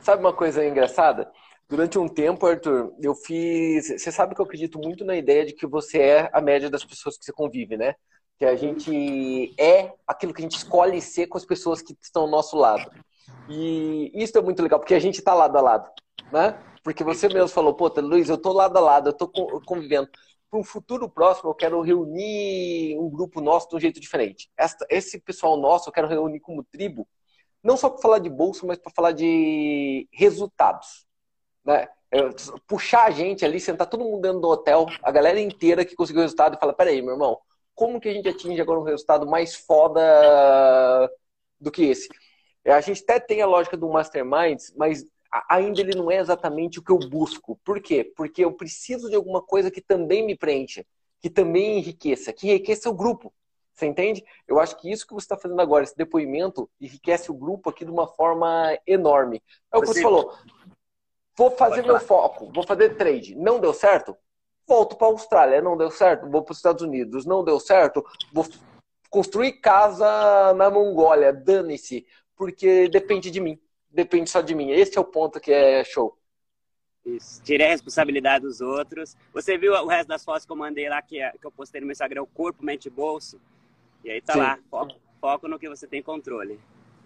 sabe 0.00 0.20
uma 0.22 0.32
coisa 0.32 0.64
engraçada? 0.64 1.30
Durante 1.68 1.98
um 1.98 2.08
tempo, 2.08 2.46
Arthur, 2.46 2.94
eu 3.02 3.14
fiz. 3.14 3.88
Você 3.88 4.10
sabe 4.10 4.34
que 4.34 4.40
eu 4.40 4.44
acredito 4.44 4.78
muito 4.78 5.04
na 5.04 5.16
ideia 5.16 5.44
de 5.44 5.52
que 5.52 5.66
você 5.66 5.98
é 5.98 6.30
a 6.32 6.40
média 6.40 6.70
das 6.70 6.84
pessoas 6.84 7.18
que 7.18 7.24
você 7.24 7.32
convive, 7.32 7.76
né? 7.76 7.94
Que 8.38 8.46
a 8.46 8.56
gente 8.56 9.54
é 9.60 9.92
aquilo 10.06 10.32
que 10.32 10.40
a 10.40 10.44
gente 10.44 10.56
escolhe 10.56 11.00
ser 11.00 11.26
com 11.26 11.36
as 11.36 11.44
pessoas 11.44 11.82
que 11.82 11.94
estão 12.00 12.22
ao 12.22 12.28
nosso 12.28 12.56
lado. 12.56 12.90
E 13.48 14.10
isso 14.14 14.38
é 14.38 14.40
muito 14.40 14.62
legal, 14.62 14.78
porque 14.78 14.94
a 14.94 14.98
gente 14.98 15.18
está 15.18 15.34
lado 15.34 15.56
a 15.58 15.60
lado, 15.60 15.90
né? 16.32 16.58
Porque 16.82 17.04
você 17.04 17.28
mesmo 17.28 17.48
falou, 17.48 17.74
pô, 17.74 17.92
Luiz, 18.00 18.28
eu 18.30 18.38
tô 18.38 18.52
lado 18.52 18.76
a 18.76 18.80
lado, 18.80 19.10
eu 19.10 19.12
tô 19.12 19.28
convivendo 19.28 20.08
para 20.50 20.58
um 20.58 20.64
futuro 20.64 21.08
próximo, 21.08 21.50
eu 21.50 21.54
quero 21.54 21.80
reunir 21.82 22.96
um 22.98 23.10
grupo 23.10 23.40
nosso 23.42 23.68
de 23.68 23.76
um 23.76 23.80
jeito 23.80 24.00
diferente. 24.00 24.48
Esse 24.88 25.20
pessoal 25.20 25.58
nosso 25.58 25.88
eu 25.88 25.92
quero 25.92 26.08
reunir 26.08 26.40
como 26.40 26.64
tribo, 26.64 27.06
não 27.62 27.76
só 27.76 27.90
para 27.90 28.02
falar 28.02 28.18
de 28.18 28.30
bolsa, 28.30 28.66
mas 28.66 28.78
para 28.78 28.92
falar 28.92 29.12
de 29.12 30.08
resultados. 30.12 31.06
Né? 31.64 31.88
Puxar 32.66 33.04
a 33.04 33.10
gente 33.10 33.44
ali, 33.44 33.60
sentar 33.60 33.86
todo 33.86 34.04
mundo 34.04 34.22
dentro 34.22 34.40
do 34.40 34.48
hotel, 34.48 34.86
a 35.02 35.10
galera 35.10 35.40
inteira 35.40 35.84
que 35.84 35.96
conseguiu 35.96 36.20
o 36.20 36.22
resultado 36.22 36.56
e 36.56 36.60
falar: 36.60 36.72
peraí, 36.72 37.02
meu 37.02 37.12
irmão, 37.12 37.38
como 37.74 38.00
que 38.00 38.08
a 38.08 38.12
gente 38.12 38.28
atinge 38.28 38.60
agora 38.60 38.80
um 38.80 38.84
resultado 38.84 39.26
mais 39.26 39.54
foda 39.54 40.00
do 41.60 41.70
que 41.70 41.84
esse? 41.84 42.08
É, 42.64 42.72
a 42.72 42.80
gente 42.80 43.02
até 43.02 43.20
tem 43.20 43.40
a 43.40 43.46
lógica 43.46 43.76
do 43.76 43.88
Mastermind, 43.88 44.60
mas 44.76 45.04
ainda 45.48 45.80
ele 45.80 45.96
não 45.96 46.10
é 46.10 46.18
exatamente 46.18 46.78
o 46.78 46.82
que 46.82 46.90
eu 46.90 46.98
busco. 46.98 47.58
Por 47.64 47.80
quê? 47.80 48.04
Porque 48.16 48.44
eu 48.44 48.52
preciso 48.52 49.08
de 49.08 49.16
alguma 49.16 49.42
coisa 49.42 49.70
que 49.70 49.80
também 49.80 50.24
me 50.24 50.36
preencha, 50.36 50.84
que 51.20 51.30
também 51.30 51.78
enriqueça, 51.78 52.32
que 52.32 52.48
enriqueça 52.48 52.90
o 52.90 52.94
grupo. 52.94 53.32
Você 53.78 53.86
entende? 53.86 54.24
Eu 54.46 54.58
acho 54.58 54.76
que 54.76 54.90
isso 54.90 55.06
que 55.06 55.14
você 55.14 55.24
está 55.24 55.36
fazendo 55.36 55.60
agora, 55.60 55.84
esse 55.84 55.96
depoimento, 55.96 56.68
enriquece 56.80 57.30
o 57.30 57.34
grupo 57.34 57.70
aqui 57.70 57.84
de 57.84 57.90
uma 57.90 58.08
forma 58.08 58.76
enorme. 58.86 59.42
É 59.72 59.78
o 59.78 59.80
que 59.80 59.86
você 59.86 60.02
falou. 60.02 60.34
Vou 61.36 61.50
fazer 61.52 61.82
meu 61.82 62.00
foco, 62.00 62.50
vou 62.52 62.66
fazer 62.66 62.96
trade. 62.96 63.36
Não 63.36 63.60
deu 63.60 63.72
certo? 63.72 64.16
Volto 64.66 64.96
para 64.96 65.06
a 65.06 65.10
Austrália. 65.10 65.62
Não 65.62 65.76
deu 65.76 65.90
certo? 65.90 66.28
Vou 66.28 66.42
para 66.42 66.52
os 66.52 66.58
Estados 66.58 66.82
Unidos. 66.82 67.24
Não 67.24 67.44
deu 67.44 67.60
certo? 67.60 68.04
Vou 68.32 68.44
construir 69.08 69.52
casa 69.60 70.52
na 70.54 70.68
Mongólia. 70.68 71.32
Dane-se, 71.32 72.04
porque 72.34 72.88
depende 72.88 73.30
de 73.30 73.40
mim 73.40 73.60
depende 73.90 74.30
só 74.30 74.40
de 74.40 74.54
mim. 74.54 74.70
Esse 74.70 74.98
é 74.98 75.00
o 75.00 75.04
ponto 75.04 75.40
que 75.40 75.52
é 75.52 75.82
show. 75.84 76.16
Isso. 77.04 77.42
Tirei 77.42 77.66
a 77.66 77.70
responsabilidade 77.70 78.44
dos 78.44 78.60
outros. 78.60 79.16
Você 79.32 79.56
viu 79.56 79.72
o 79.72 79.86
resto 79.86 80.08
das 80.08 80.24
fotos 80.24 80.44
que 80.44 80.52
eu 80.52 80.56
mandei 80.56 80.88
lá, 80.88 81.00
que, 81.00 81.20
é, 81.20 81.32
que 81.32 81.46
eu 81.46 81.50
postei 81.50 81.80
no 81.80 81.86
meu 81.86 81.92
Instagram, 81.92 82.22
o 82.22 82.26
corpo, 82.26 82.64
mente 82.64 82.86
e 82.86 82.90
bolso? 82.90 83.40
E 84.04 84.10
aí 84.10 84.20
tá 84.20 84.34
Sim. 84.34 84.38
lá, 84.38 84.58
foco, 84.70 84.94
foco, 85.20 85.48
no 85.48 85.58
que 85.58 85.68
você 85.68 85.86
tem 85.86 86.02
controle. 86.02 86.60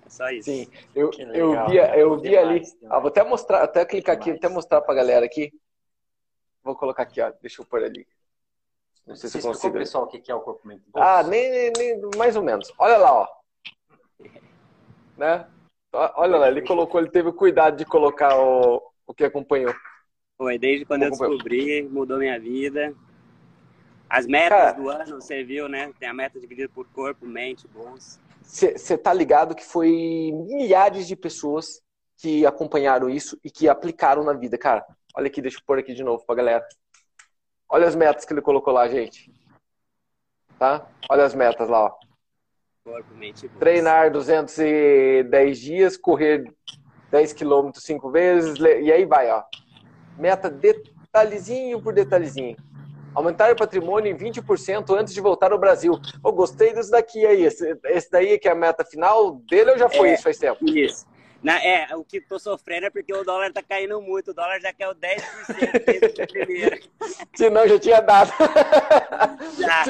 É 0.05 0.11
só 0.11 0.29
isso. 0.31 0.51
Sim, 0.51 0.71
eu, 0.95 1.11
eu 1.35 1.67
vi, 1.67 1.77
eu 1.77 2.21
vi 2.21 2.37
ali. 2.37 2.63
Ah, 2.91 2.99
vou 2.99 3.09
até 3.09 3.25
mostrar, 3.25 3.63
até 3.63 3.85
clicar 3.85 4.17
aqui, 4.17 4.31
até 4.31 4.49
mostrar 4.49 4.81
pra 4.83 4.95
galera 4.95 5.25
aqui. 5.25 5.53
Vou 6.63 6.77
colocar 6.77 7.03
aqui, 7.03 7.21
ó. 7.21 7.33
Deixa 7.41 7.63
eu 7.63 7.67
pôr 7.67 7.83
ali. 7.83 8.07
Não 9.07 9.17
sei 9.17 9.29
Você 9.29 9.41
se 9.41 9.47
eu 9.47 9.53
consigo. 9.53 9.79
pessoal 9.79 10.05
o 10.05 10.07
que 10.07 10.31
é 10.31 10.35
o 10.35 10.41
corpo 10.41 10.67
mente 10.67 10.85
bolso? 10.89 11.09
Ah, 11.09 11.23
nem, 11.25 11.73
nem, 11.77 12.01
mais 12.17 12.37
ou 12.37 12.43
menos. 12.43 12.73
Olha 12.79 12.97
lá, 12.97 13.13
ó. 13.13 13.29
Né? 15.15 15.47
Olha 15.93 16.39
lá, 16.39 16.49
ele 16.49 16.63
colocou, 16.63 16.99
ele 16.99 17.11
teve 17.11 17.29
o 17.29 17.35
cuidado 17.35 17.77
de 17.77 17.85
colocar 17.85 18.35
o, 18.35 18.83
o 19.07 19.13
que 19.13 19.23
acompanhou. 19.23 19.75
Foi, 20.39 20.59
desde 20.59 20.87
quando 20.87 21.03
eu 21.03 21.11
descobri, 21.11 21.83
mudou 21.83 22.19
minha 22.19 22.41
vida. 22.41 22.95
As 24.12 24.27
metas 24.27 24.51
Cara, 24.51 24.72
do 24.72 24.90
ano, 24.90 25.22
você 25.22 25.42
viu, 25.42 25.70
né? 25.70 25.90
Tem 25.98 26.07
a 26.07 26.12
meta 26.12 26.38
dividida 26.38 26.68
por 26.68 26.87
corpo, 26.88 27.25
mente, 27.25 27.66
bolsa. 27.66 28.20
Você 28.42 28.98
tá 28.98 29.11
ligado 29.11 29.55
que 29.55 29.64
foi 29.64 29.88
milhares 30.51 31.07
de 31.09 31.16
pessoas 31.16 31.81
que 32.18 32.44
acompanharam 32.44 33.09
isso 33.09 33.40
e 33.42 33.51
que 33.51 33.70
aplicaram 33.70 34.22
na 34.22 34.35
vida, 34.35 34.59
cara. 34.59 34.85
Olha 35.16 35.29
aqui, 35.29 35.40
deixa 35.40 35.57
eu 35.57 35.62
pôr 35.66 35.79
aqui 35.79 35.94
de 35.94 36.05
novo 36.05 36.22
pra 36.27 36.37
galera. 36.37 36.68
Olha 37.66 37.88
as 37.88 37.96
metas 37.96 38.27
que 38.27 38.35
ele 38.35 38.42
colocou 38.42 38.75
lá, 38.75 38.87
gente. 38.87 39.33
Tá? 40.59 40.87
Olha 41.09 41.25
as 41.25 41.35
metas 41.35 41.70
lá, 41.70 41.87
ó. 41.87 41.94
Corpo, 42.85 43.14
mente, 43.14 43.48
Treinar 43.59 44.12
210 44.12 45.59
dias, 45.59 45.96
correr 45.96 46.53
10 47.11 47.33
quilômetros 47.33 47.83
cinco 47.83 48.11
vezes, 48.11 48.59
e 48.61 48.92
aí 48.92 49.07
vai, 49.07 49.31
ó. 49.31 49.42
Meta 50.18 50.51
detalhezinho 50.51 51.81
por 51.81 51.94
detalhezinho. 51.94 52.59
Aumentar 53.14 53.53
o 53.53 53.57
patrimônio 53.57 54.11
em 54.11 54.16
20% 54.16 54.96
antes 54.96 55.12
de 55.12 55.20
voltar 55.20 55.53
ao 55.53 55.59
Brasil. 55.59 55.98
Eu 56.25 56.33
gostei 56.33 56.72
disso 56.72 56.90
daqui 56.90 57.25
aí. 57.27 57.44
Esse, 57.44 57.79
esse 57.85 58.11
daí 58.11 58.38
que 58.38 58.48
é 58.48 58.53
a 58.53 58.55
meta 58.55 58.85
final 58.85 59.37
dele 59.48 59.72
ou 59.72 59.79
já 59.79 59.88
foi 59.88 60.11
é, 60.11 60.14
isso 60.14 60.22
faz 60.22 60.38
tempo? 60.38 60.59
Isso. 60.68 61.07
Na, 61.42 61.61
é, 61.61 61.88
o 61.96 62.05
que 62.05 62.20
tô 62.20 62.38
sofrendo 62.38 62.87
é 62.87 62.90
porque 62.90 63.12
o 63.12 63.25
dólar 63.25 63.53
tá 63.53 63.61
caindo 63.62 64.01
muito. 64.01 64.31
O 64.31 64.35
dólar 64.35 64.61
já 64.61 64.72
quer 64.72 64.88
o 64.88 64.94
10% 64.94 65.85
desde 65.85 66.27
primeiro. 66.27 66.79
Senão 67.35 67.66
já 67.66 67.79
tinha 67.81 68.01
dado. 68.01 68.33
Já. 69.59 69.85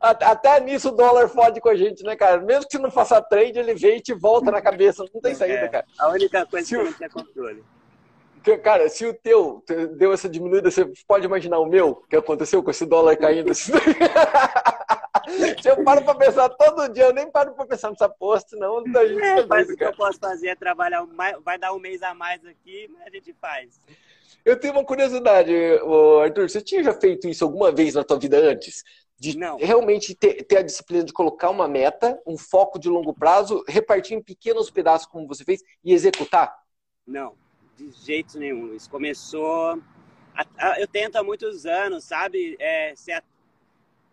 Até 0.30 0.60
nisso 0.60 0.90
o 0.90 0.92
dólar 0.92 1.28
fode 1.28 1.58
com 1.58 1.70
a 1.70 1.74
gente, 1.74 2.04
né, 2.04 2.14
cara? 2.16 2.42
Mesmo 2.42 2.66
que 2.66 2.72
você 2.72 2.82
não 2.82 2.90
faça 2.90 3.20
trade, 3.22 3.58
ele 3.58 3.74
vem 3.74 3.96
e 3.96 4.02
te 4.02 4.12
volta 4.12 4.50
na 4.50 4.60
cabeça. 4.60 5.02
Não 5.12 5.22
tem 5.22 5.34
saída, 5.34 5.64
é, 5.64 5.68
cara. 5.68 5.86
A 5.98 6.10
única 6.10 6.44
coisa 6.44 6.68
se 6.68 6.76
que 6.76 6.82
não 6.82 6.92
tem 6.92 7.08
controle. 7.08 7.64
Cara, 8.62 8.88
se 8.88 9.04
o 9.04 9.12
teu 9.12 9.62
deu 9.96 10.12
essa 10.12 10.28
diminuída, 10.28 10.70
você 10.70 10.90
pode 11.06 11.26
imaginar 11.26 11.58
o 11.58 11.66
meu, 11.66 11.96
que 12.08 12.16
aconteceu 12.16 12.62
com 12.62 12.70
esse 12.70 12.86
dólar 12.86 13.16
caindo. 13.16 13.54
se 13.54 13.70
eu 15.68 15.84
paro 15.84 16.02
pra 16.02 16.14
pensar 16.14 16.48
todo 16.48 16.88
dia, 16.88 17.04
eu 17.04 17.12
nem 17.12 17.30
paro 17.30 17.52
pra 17.52 17.66
pensar 17.66 17.90
nessa 17.90 18.08
posta, 18.08 18.56
não. 18.56 18.82
não 18.82 19.06
gente 19.06 19.22
é, 19.22 19.44
mas 19.44 19.68
o 19.68 19.76
que 19.76 19.84
eu 19.84 19.94
posso 19.94 20.18
fazer 20.18 20.48
é 20.48 20.54
trabalhar, 20.54 21.06
vai 21.44 21.58
dar 21.58 21.74
um 21.74 21.78
mês 21.78 22.02
a 22.02 22.14
mais 22.14 22.44
aqui, 22.46 22.88
mas 22.88 23.08
a 23.08 23.10
gente 23.10 23.34
faz. 23.34 23.78
Eu 24.42 24.58
tenho 24.58 24.72
uma 24.72 24.84
curiosidade, 24.84 25.52
Arthur, 26.22 26.48
você 26.48 26.62
tinha 26.62 26.82
já 26.82 26.94
feito 26.94 27.28
isso 27.28 27.44
alguma 27.44 27.70
vez 27.70 27.94
na 27.94 28.04
tua 28.04 28.18
vida 28.18 28.38
antes? 28.38 28.82
De 29.18 29.36
não. 29.36 29.58
realmente 29.58 30.14
ter, 30.14 30.44
ter 30.44 30.56
a 30.56 30.62
disciplina 30.62 31.04
de 31.04 31.12
colocar 31.12 31.50
uma 31.50 31.68
meta, 31.68 32.18
um 32.26 32.38
foco 32.38 32.78
de 32.78 32.88
longo 32.88 33.12
prazo, 33.12 33.62
repartir 33.68 34.16
em 34.16 34.22
pequenos 34.22 34.70
pedaços 34.70 35.06
como 35.06 35.28
você 35.28 35.44
fez 35.44 35.62
e 35.84 35.92
executar? 35.92 36.56
Não 37.06 37.34
de 37.88 38.04
jeito 38.04 38.38
nenhum. 38.38 38.74
Isso 38.74 38.90
começou. 38.90 39.80
A, 40.34 40.46
a, 40.58 40.80
eu 40.80 40.86
tento 40.86 41.16
há 41.16 41.22
muitos 41.22 41.64
anos, 41.64 42.04
sabe? 42.04 42.56
É, 42.58 42.94
ser 42.94 43.12
a, 43.12 43.22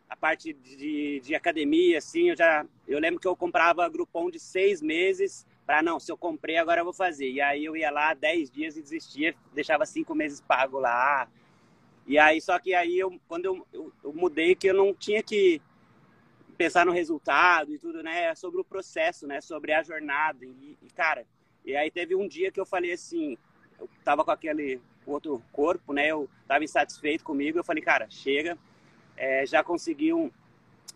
a 0.10 0.15
parte 0.15 0.53
de, 0.53 1.19
de, 1.19 1.36
academia, 1.36 1.97
assim, 1.97 2.30
eu 2.30 2.36
já. 2.36 2.65
Eu 2.88 2.99
lembro 2.99 3.19
que 3.19 3.27
eu 3.27 3.36
comprava 3.36 3.88
grupom 3.89 4.30
de 4.30 4.39
seis 4.39 4.82
meses 4.82 5.45
para 5.65 5.84
não, 5.84 5.99
se 5.99 6.10
eu 6.10 6.17
comprei, 6.17 6.56
agora 6.56 6.80
eu 6.80 6.86
vou 6.86 6.93
fazer. 6.93 7.30
E 7.30 7.41
aí 7.41 7.65
eu 7.65 7.75
ia 7.75 7.91
lá 7.91 8.13
dez 8.13 8.49
dias 8.49 8.77
e 8.77 8.82
desistia, 8.82 9.36
deixava 9.53 9.86
cinco 9.86 10.15
meses 10.15 10.39
pago 10.39 10.80
lá. 10.80 11.27
E 12.06 12.17
aí, 12.17 12.39
só 12.39 12.58
que 12.58 12.73
aí 12.73 12.97
eu, 12.97 13.19
quando 13.27 13.45
eu, 13.45 13.67
eu, 13.73 13.93
eu 14.01 14.13
mudei, 14.13 14.56
que 14.56 14.67
eu 14.67 14.73
não 14.73 14.93
tinha 14.93 15.21
que 15.21 15.62
pensar 16.58 16.86
no 16.86 16.93
resultado 16.93 17.73
e 17.73 17.77
tudo, 17.77 18.01
né? 18.01 18.27
É 18.27 18.36
sobre 18.36 18.62
o 18.62 18.63
processo, 18.63 19.27
né? 19.27 19.41
Sobre 19.41 19.73
a 19.73 19.84
jornada. 19.84 20.45
E, 20.45 20.77
e, 20.82 20.89
cara, 20.95 21.27
e 21.65 21.75
aí 21.75 21.91
teve 21.91 22.15
um 22.15 22.30
dia 22.30 22.49
que 22.49 22.62
eu 22.62 22.65
falei 22.65 22.93
assim, 22.93 23.38
eu 23.79 23.89
tava 24.03 24.23
com 24.23 24.31
aquele 24.31 24.79
outro 25.05 25.41
corpo, 25.51 25.93
né? 25.93 26.07
Eu 26.07 26.29
tava 26.47 26.63
insatisfeito 26.63 27.23
comigo. 27.23 27.57
Eu 27.57 27.63
falei, 27.63 27.83
cara, 27.83 28.07
chega. 28.09 28.57
É, 29.15 29.45
já 29.45 29.63
consegui 29.63 30.13
um. 30.13 30.29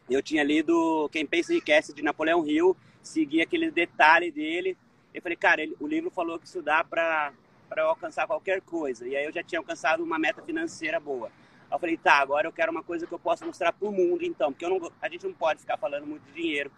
Eu 0.09 0.21
tinha 0.21 0.43
lido 0.43 1.09
Quem 1.11 1.25
Pensa 1.25 1.53
Enriquece 1.53 1.93
de 1.93 2.01
Napoleão 2.01 2.45
Hill, 2.45 2.75
segui 3.01 3.41
aquele 3.41 3.71
detalhe 3.71 4.31
dele. 4.31 4.77
Eu 5.13 5.21
falei, 5.21 5.35
cara, 5.35 5.61
ele, 5.61 5.75
o 5.79 5.87
livro 5.87 6.09
falou 6.09 6.39
que 6.39 6.45
isso 6.45 6.61
dá 6.61 6.83
para 6.83 7.33
para 7.71 7.83
alcançar 7.83 8.27
qualquer 8.27 8.59
coisa. 8.59 9.07
E 9.07 9.15
aí 9.15 9.23
eu 9.23 9.31
já 9.31 9.41
tinha 9.41 9.57
alcançado 9.57 10.03
uma 10.03 10.19
meta 10.19 10.41
financeira 10.41 10.99
boa. 10.99 11.31
Eu 11.71 11.79
falei, 11.79 11.95
tá, 11.95 12.15
agora 12.15 12.45
eu 12.45 12.51
quero 12.51 12.69
uma 12.69 12.83
coisa 12.83 13.07
que 13.07 13.13
eu 13.13 13.17
possa 13.17 13.45
mostrar 13.45 13.71
para 13.71 13.87
o 13.87 13.93
mundo, 13.93 14.25
então, 14.25 14.51
porque 14.51 14.67
não, 14.67 14.91
a 15.01 15.07
gente 15.07 15.25
não 15.25 15.33
pode 15.33 15.61
ficar 15.61 15.77
falando 15.77 16.05
muito 16.05 16.21
de 16.23 16.33
dinheiro. 16.33 16.69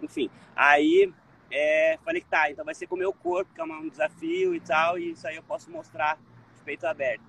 Enfim, 0.00 0.30
aí 0.56 1.12
é, 1.52 1.98
falei, 2.04 2.24
tá, 2.28 2.50
então 2.50 2.64
vai 2.64 2.74
ser 2.74 2.86
com 2.86 2.94
o 2.94 2.98
meu 2.98 3.12
corpo, 3.12 3.52
que 3.54 3.60
é 3.60 3.64
um 3.64 3.88
desafio 3.88 4.54
e 4.54 4.60
tal, 4.60 4.98
e 4.98 5.12
isso 5.12 5.26
aí 5.26 5.36
eu 5.36 5.42
posso 5.42 5.70
mostrar 5.70 6.18
de 6.56 6.62
peito 6.64 6.86
aberto. 6.86 7.22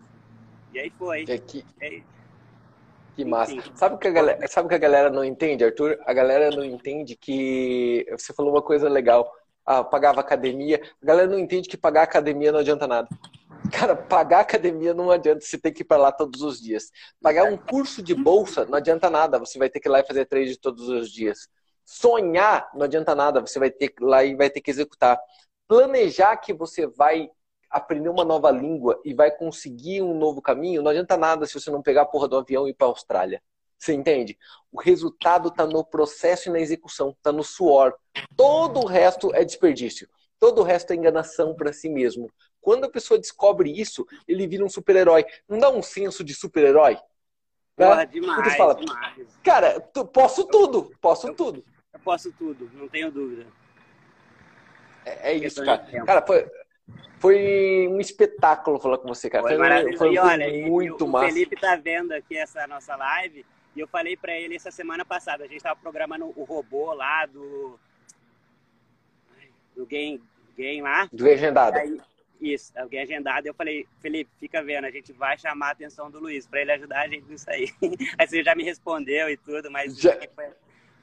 E 0.73 0.79
aí 0.79 0.89
foi. 0.89 1.25
É 1.27 1.37
que, 1.37 1.63
que 3.15 3.25
massa. 3.25 3.55
Sabe 3.75 3.95
o 3.95 3.97
que, 3.97 4.07
a 4.07 4.11
galera, 4.11 4.47
sabe 4.47 4.69
que 4.69 4.75
a 4.75 4.79
galera 4.79 5.09
não 5.09 5.23
entende, 5.23 5.63
Arthur? 5.63 5.99
A 6.05 6.13
galera 6.13 6.49
não 6.49 6.63
entende 6.63 7.15
que. 7.15 8.05
Você 8.11 8.33
falou 8.33 8.51
uma 8.51 8.61
coisa 8.61 8.89
legal 8.89 9.31
ah, 9.65 9.83
pagava 9.83 10.19
academia. 10.19 10.81
A 11.01 11.05
galera 11.05 11.29
não 11.29 11.39
entende 11.39 11.69
que 11.69 11.77
pagar 11.77 12.03
academia 12.03 12.51
não 12.51 12.59
adianta 12.59 12.87
nada. 12.87 13.07
Cara, 13.71 13.95
pagar 13.95 14.41
academia 14.41 14.93
não 14.93 15.09
adianta, 15.09 15.41
você 15.41 15.57
tem 15.57 15.71
que 15.71 15.81
ir 15.81 15.85
para 15.85 15.97
lá 15.97 16.11
todos 16.11 16.41
os 16.41 16.61
dias. 16.61 16.91
Pagar 17.21 17.45
um 17.45 17.57
curso 17.57 18.03
de 18.03 18.13
bolsa 18.13 18.65
não 18.65 18.75
adianta 18.75 19.09
nada, 19.09 19.39
você 19.39 19.57
vai 19.57 19.69
ter 19.69 19.79
que 19.79 19.87
ir 19.87 19.91
lá 19.91 19.99
e 19.99 20.07
fazer 20.07 20.25
trade 20.25 20.59
todos 20.59 20.89
os 20.89 21.09
dias. 21.09 21.47
Sonhar 21.85 22.69
não 22.73 22.83
adianta 22.83 23.13
nada, 23.13 23.41
você 23.41 23.59
vai 23.59 23.69
ter 23.69 23.89
que 23.89 24.03
ir 24.03 24.05
lá 24.05 24.23
e 24.23 24.35
vai 24.35 24.49
ter 24.49 24.61
que 24.61 24.71
executar. 24.71 25.19
Planejar 25.67 26.37
que 26.37 26.53
você 26.53 26.87
vai 26.87 27.29
aprender 27.69 28.09
uma 28.09 28.23
nova 28.23 28.51
língua 28.51 29.01
e 29.03 29.13
vai 29.13 29.31
conseguir 29.31 30.01
um 30.01 30.17
novo 30.17 30.41
caminho, 30.41 30.81
não 30.81 30.91
adianta 30.91 31.17
nada 31.17 31.45
se 31.45 31.59
você 31.59 31.71
não 31.71 31.81
pegar 31.81 32.03
a 32.03 32.05
porra 32.05 32.27
do 32.27 32.37
avião 32.37 32.67
e 32.67 32.71
ir 32.71 32.73
para 32.75 32.87
a 32.87 32.89
Austrália. 32.89 33.41
Você 33.77 33.93
entende? 33.93 34.37
O 34.71 34.79
resultado 34.79 35.49
está 35.49 35.65
no 35.65 35.83
processo 35.83 36.47
e 36.47 36.51
na 36.51 36.59
execução, 36.59 37.09
está 37.09 37.31
no 37.31 37.43
suor. 37.43 37.93
Todo 38.37 38.79
o 38.79 38.85
resto 38.85 39.33
é 39.35 39.43
desperdício. 39.43 40.07
Todo 40.39 40.61
o 40.61 40.63
resto 40.63 40.91
é 40.91 40.95
enganação 40.95 41.53
para 41.53 41.73
si 41.73 41.89
mesmo. 41.89 42.31
Quando 42.61 42.85
a 42.85 42.89
pessoa 42.89 43.19
descobre 43.19 43.69
isso, 43.77 44.05
ele 44.25 44.47
vira 44.47 44.63
um 44.63 44.69
super-herói. 44.69 45.25
Não 45.49 45.57
dá 45.57 45.69
um 45.69 45.81
senso 45.81 46.23
de 46.23 46.33
super-herói? 46.33 46.93
Né? 47.77 47.87
Porra, 47.87 48.05
demais, 48.05 48.55
fala, 48.55 48.75
demais. 48.75 49.27
Cara, 49.43 49.81
posso 50.13 50.45
tudo, 50.45 50.91
posso 51.01 51.33
tudo. 51.33 51.65
Eu 51.93 51.99
posso 51.99 52.31
tudo, 52.33 52.69
não 52.73 52.87
tenho 52.87 53.11
dúvida. 53.11 53.45
É, 55.05 55.31
é 55.31 55.33
isso, 55.35 55.63
cara. 55.63 55.85
Cara, 56.05 56.25
foi, 56.25 56.49
foi 57.19 57.87
um 57.89 57.99
espetáculo 57.99 58.79
falar 58.79 58.97
com 58.97 59.07
você, 59.07 59.29
cara. 59.29 59.43
Foi, 59.43 59.57
foi, 59.57 59.97
foi, 59.97 60.13
e 60.13 60.19
olha, 60.19 60.67
muito 60.67 61.07
massa. 61.07 61.25
O 61.25 61.29
Felipe 61.29 61.55
tá 61.55 61.75
vendo 61.75 62.11
aqui 62.13 62.37
essa 62.37 62.65
nossa 62.67 62.95
live 62.95 63.45
e 63.75 63.79
eu 63.79 63.87
falei 63.87 64.15
para 64.15 64.37
ele 64.37 64.55
essa 64.55 64.71
semana 64.71 65.03
passada, 65.03 65.43
a 65.43 65.47
gente 65.47 65.57
estava 65.57 65.79
programando 65.79 66.31
o 66.35 66.43
robô 66.43 66.93
lá 66.93 67.25
do. 67.25 67.79
Do 69.75 69.85
game, 69.87 70.21
game 70.55 70.81
lá. 70.81 71.09
Do 71.11 71.27
agendado. 71.27 71.77
Aí, 71.77 71.99
isso, 72.39 72.71
alguém 72.77 73.01
agendado. 73.01 73.47
Eu 73.47 73.53
falei, 73.53 73.87
Felipe, 74.01 74.29
fica 74.39 74.61
vendo, 74.61 74.85
a 74.85 74.91
gente 74.91 75.11
vai 75.13 75.37
chamar 75.37 75.69
a 75.69 75.71
atenção 75.71 76.11
do 76.11 76.19
Luiz 76.19 76.45
para 76.45 76.61
ele 76.61 76.71
ajudar 76.73 77.01
a 77.01 77.07
gente 77.07 77.25
nisso 77.27 77.49
aí. 77.49 77.69
aí 78.19 78.27
você 78.27 78.43
já 78.43 78.53
me 78.53 78.63
respondeu 78.63 79.29
e 79.29 79.37
tudo, 79.37 79.71
mas 79.71 79.97
já... 79.97 80.15
foi, 80.35 80.49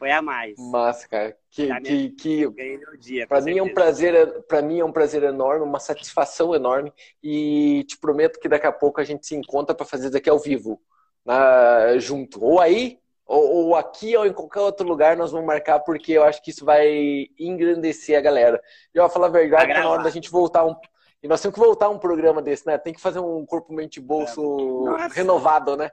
foi 0.00 0.10
a 0.10 0.22
mais. 0.22 0.54
Massa, 0.58 1.06
cara. 1.06 1.36
Que, 1.50 1.68
que, 1.82 2.08
que... 2.10 2.50
dia. 2.98 3.26
Para 3.26 3.42
mim 3.42 3.58
é 3.58 3.62
um 3.62 3.74
prazer, 3.74 4.42
para 4.48 4.62
mim 4.62 4.80
é 4.80 4.84
um 4.84 4.90
prazer 4.90 5.22
enorme, 5.22 5.62
uma 5.62 5.78
satisfação 5.78 6.54
enorme 6.54 6.90
e 7.22 7.84
te 7.86 7.98
prometo 7.98 8.40
que 8.40 8.48
daqui 8.48 8.66
a 8.66 8.72
pouco 8.72 8.98
a 8.98 9.04
gente 9.04 9.26
se 9.26 9.36
encontra 9.36 9.74
para 9.74 9.84
fazer 9.84 10.08
isso 10.08 10.16
aqui 10.16 10.30
ao 10.30 10.38
vivo 10.38 10.80
na, 11.22 11.98
junto. 11.98 12.42
Ou 12.42 12.58
aí, 12.58 12.98
ou, 13.26 13.66
ou, 13.66 13.76
aqui, 13.76 14.16
ou 14.16 14.26
em 14.26 14.32
qualquer 14.32 14.60
outro 14.60 14.88
lugar, 14.88 15.18
nós 15.18 15.32
vamos 15.32 15.46
marcar, 15.46 15.80
porque 15.80 16.12
eu 16.12 16.24
acho 16.24 16.42
que 16.42 16.50
isso 16.50 16.64
vai 16.64 17.26
engrandecer 17.38 18.16
a 18.18 18.22
galera. 18.22 18.58
E 18.94 18.96
eu 18.98 19.02
vou 19.02 19.10
falar 19.10 19.26
a 19.26 19.30
verdade, 19.30 19.74
tá 19.74 19.80
na 19.80 19.90
hora 19.90 20.02
da 20.02 20.10
gente 20.10 20.30
voltar 20.30 20.64
um. 20.64 20.74
E 21.22 21.28
nós 21.28 21.42
temos 21.42 21.54
que 21.54 21.60
voltar 21.60 21.90
um 21.90 21.98
programa 21.98 22.40
desse, 22.40 22.66
né? 22.66 22.78
Tem 22.78 22.94
que 22.94 23.00
fazer 23.00 23.18
um 23.18 23.44
corpo, 23.44 23.74
mente, 23.74 24.00
bolso 24.00 24.86
Nossa. 24.86 25.14
renovado, 25.14 25.76
né? 25.76 25.90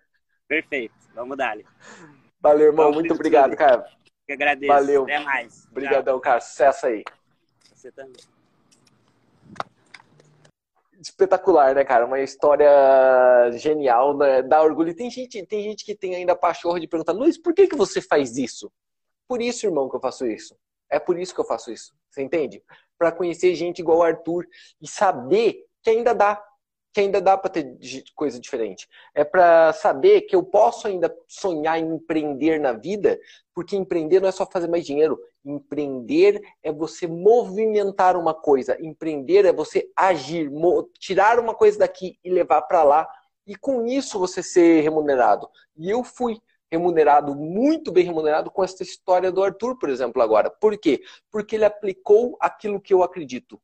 Perfeito. 0.48 0.96
Vamos 1.13 1.36
dar. 1.36 1.58
Valeu, 2.39 2.67
irmão. 2.67 2.86
Vamos 2.86 3.00
Muito 3.00 3.13
obrigado, 3.13 3.52
tudo. 3.52 3.60
cara. 3.60 3.86
Eu 4.28 4.36
agradeço. 4.36 4.73
Valeu. 4.73 5.04
Até 5.04 5.19
mais. 5.19 5.65
Obrigadão, 5.71 6.19
cara. 6.19 6.39
Sucesso 6.39 6.88
aí. 6.88 7.04
Você 7.73 7.91
também 7.91 8.15
espetacular, 11.00 11.76
né, 11.76 11.84
cara? 11.84 12.06
Uma 12.06 12.19
história 12.19 12.69
genial, 13.54 14.17
né? 14.17 14.41
dá 14.41 14.62
orgulho. 14.62 14.95
Tem 14.95 15.10
gente, 15.10 15.45
tem 15.45 15.63
gente 15.63 15.86
que 15.86 15.95
tem 15.95 16.15
ainda 16.15 16.34
a 16.34 16.36
pachorra 16.36 16.80
de 16.80 16.88
perguntar, 16.88 17.13
Luiz, 17.13 17.38
por 17.38 17.54
que, 17.54 17.67
que 17.67 17.76
você 17.76 18.02
faz 18.02 18.38
isso? 18.38 18.71
Por 19.28 19.41
isso, 19.41 19.65
irmão, 19.65 19.89
que 19.89 19.95
eu 19.95 20.00
faço 20.00 20.26
isso. 20.26 20.58
É 20.89 21.00
por 21.00 21.19
isso 21.19 21.34
que 21.34 21.41
eu 21.41 21.45
faço 21.45 21.71
isso. 21.71 21.93
Você 22.10 22.21
entende? 22.21 22.63
Para 22.97 23.12
conhecer 23.12 23.54
gente 23.56 23.80
igual 23.80 24.00
o 24.00 24.04
Arthur 24.04 24.45
e 24.82 24.88
saber 24.88 25.65
que 25.84 25.89
ainda 25.89 26.13
dá 26.13 26.41
que 26.97 27.01
ainda 27.01 27.21
dá 27.21 27.38
para 27.38 27.51
ter 27.51 27.77
coisa 28.15 28.39
diferente. 28.39 28.89
É 29.13 29.23
para 29.23 29.71
saber 29.71 30.21
que 30.21 30.36
eu 30.36 30.41
posso 30.41 30.88
ainda 30.88 31.15
sonhar 31.27 31.77
em 31.77 31.93
empreender 31.93 32.60
na 32.60 32.73
vida, 32.73 33.19
porque 33.53 33.75
empreender 33.75 34.19
não 34.19 34.27
é 34.27 34.31
só 34.31 34.47
fazer 34.47 34.67
mais 34.67 34.83
dinheiro. 34.83 35.19
Empreender 35.45 36.41
é 36.63 36.71
você 36.71 37.05
movimentar 37.05 38.17
uma 38.17 38.33
coisa. 38.33 38.75
Empreender 38.83 39.45
é 39.45 39.53
você 39.53 39.88
agir, 39.95 40.49
tirar 40.97 41.39
uma 41.39 41.53
coisa 41.53 41.77
daqui 41.77 42.17
e 42.23 42.31
levar 42.31 42.63
para 42.63 42.83
lá. 42.83 43.07
E 43.45 43.55
com 43.55 43.86
isso 43.86 44.17
você 44.17 44.41
ser 44.41 44.81
remunerado. 44.81 45.47
E 45.77 45.91
eu 45.91 46.03
fui 46.03 46.41
remunerado, 46.71 47.36
muito 47.36 47.91
bem 47.91 48.05
remunerado 48.05 48.49
com 48.49 48.63
essa 48.63 48.81
história 48.81 49.31
do 49.31 49.43
Arthur, 49.43 49.77
por 49.77 49.91
exemplo, 49.91 50.19
agora. 50.19 50.49
Por 50.49 50.75
quê? 50.79 51.03
Porque 51.29 51.57
ele 51.57 51.65
aplicou 51.65 52.36
aquilo 52.41 52.81
que 52.81 52.91
eu 52.91 53.03
acredito. 53.03 53.62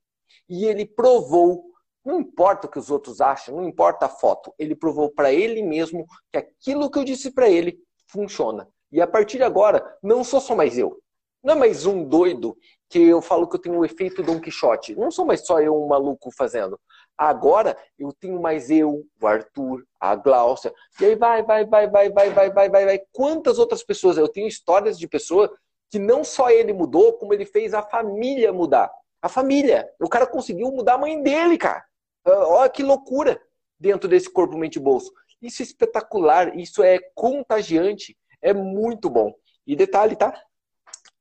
E 0.47 0.65
ele 0.65 0.85
provou 0.85 1.72
não 2.05 2.19
importa 2.19 2.67
o 2.67 2.69
que 2.69 2.79
os 2.79 2.91
outros 2.91 3.21
acham, 3.21 3.55
não 3.55 3.63
importa 3.63 4.05
a 4.05 4.09
foto. 4.09 4.53
Ele 4.59 4.75
provou 4.75 5.09
para 5.09 5.31
ele 5.31 5.61
mesmo 5.63 6.05
que 6.31 6.37
aquilo 6.37 6.89
que 6.89 6.99
eu 6.99 7.03
disse 7.03 7.31
para 7.31 7.49
ele 7.49 7.79
funciona. 8.07 8.67
E 8.91 9.01
a 9.01 9.07
partir 9.07 9.37
de 9.37 9.43
agora, 9.43 9.97
não 10.03 10.23
sou 10.23 10.39
só 10.39 10.55
mais 10.55 10.77
eu. 10.77 10.99
Não 11.43 11.55
é 11.55 11.57
mais 11.57 11.85
um 11.85 12.05
doido 12.05 12.55
que 12.89 13.01
eu 13.01 13.21
falo 13.21 13.47
que 13.47 13.55
eu 13.55 13.59
tenho 13.59 13.79
o 13.79 13.85
efeito 13.85 14.23
Don 14.23 14.39
Quixote. 14.39 14.95
Não 14.95 15.11
sou 15.11 15.25
mais 15.25 15.45
só 15.45 15.59
eu 15.59 15.75
um 15.75 15.87
maluco 15.87 16.29
fazendo. 16.31 16.79
Agora 17.17 17.77
eu 17.97 18.13
tenho 18.13 18.41
mais 18.41 18.69
eu, 18.69 19.03
o 19.21 19.27
Arthur, 19.27 19.83
a 19.99 20.15
Glaucia. 20.15 20.73
E 21.01 21.05
aí 21.05 21.15
vai, 21.15 21.43
vai, 21.43 21.65
vai, 21.65 21.89
vai, 21.89 22.09
vai, 22.09 22.29
vai, 22.29 22.49
vai, 22.51 22.69
vai, 22.69 22.85
vai. 22.85 23.01
Quantas 23.11 23.59
outras 23.59 23.83
pessoas? 23.83 24.17
Eu 24.17 24.27
tenho 24.27 24.47
histórias 24.47 24.97
de 24.97 25.07
pessoas 25.07 25.49
que 25.89 25.99
não 25.99 26.23
só 26.23 26.49
ele 26.49 26.71
mudou, 26.71 27.13
como 27.13 27.33
ele 27.33 27.45
fez 27.45 27.73
a 27.73 27.81
família 27.81 28.53
mudar. 28.53 28.91
A 29.21 29.27
família. 29.27 29.89
O 29.99 30.07
cara 30.07 30.25
conseguiu 30.25 30.71
mudar 30.71 30.93
a 30.93 30.97
mãe 30.97 31.21
dele, 31.21 31.57
cara. 31.57 31.83
Ah, 32.25 32.47
olha 32.47 32.69
que 32.69 32.83
loucura 32.83 33.41
dentro 33.79 34.07
desse 34.07 34.29
corpo, 34.31 34.57
mente 34.57 34.79
bolso. 34.79 35.12
Isso 35.41 35.62
é 35.62 35.65
espetacular, 35.65 36.57
isso 36.57 36.81
é 36.81 36.99
contagiante, 37.13 38.17
é 38.41 38.53
muito 38.53 39.09
bom. 39.09 39.33
E 39.67 39.75
detalhe, 39.75 40.15
tá? 40.15 40.33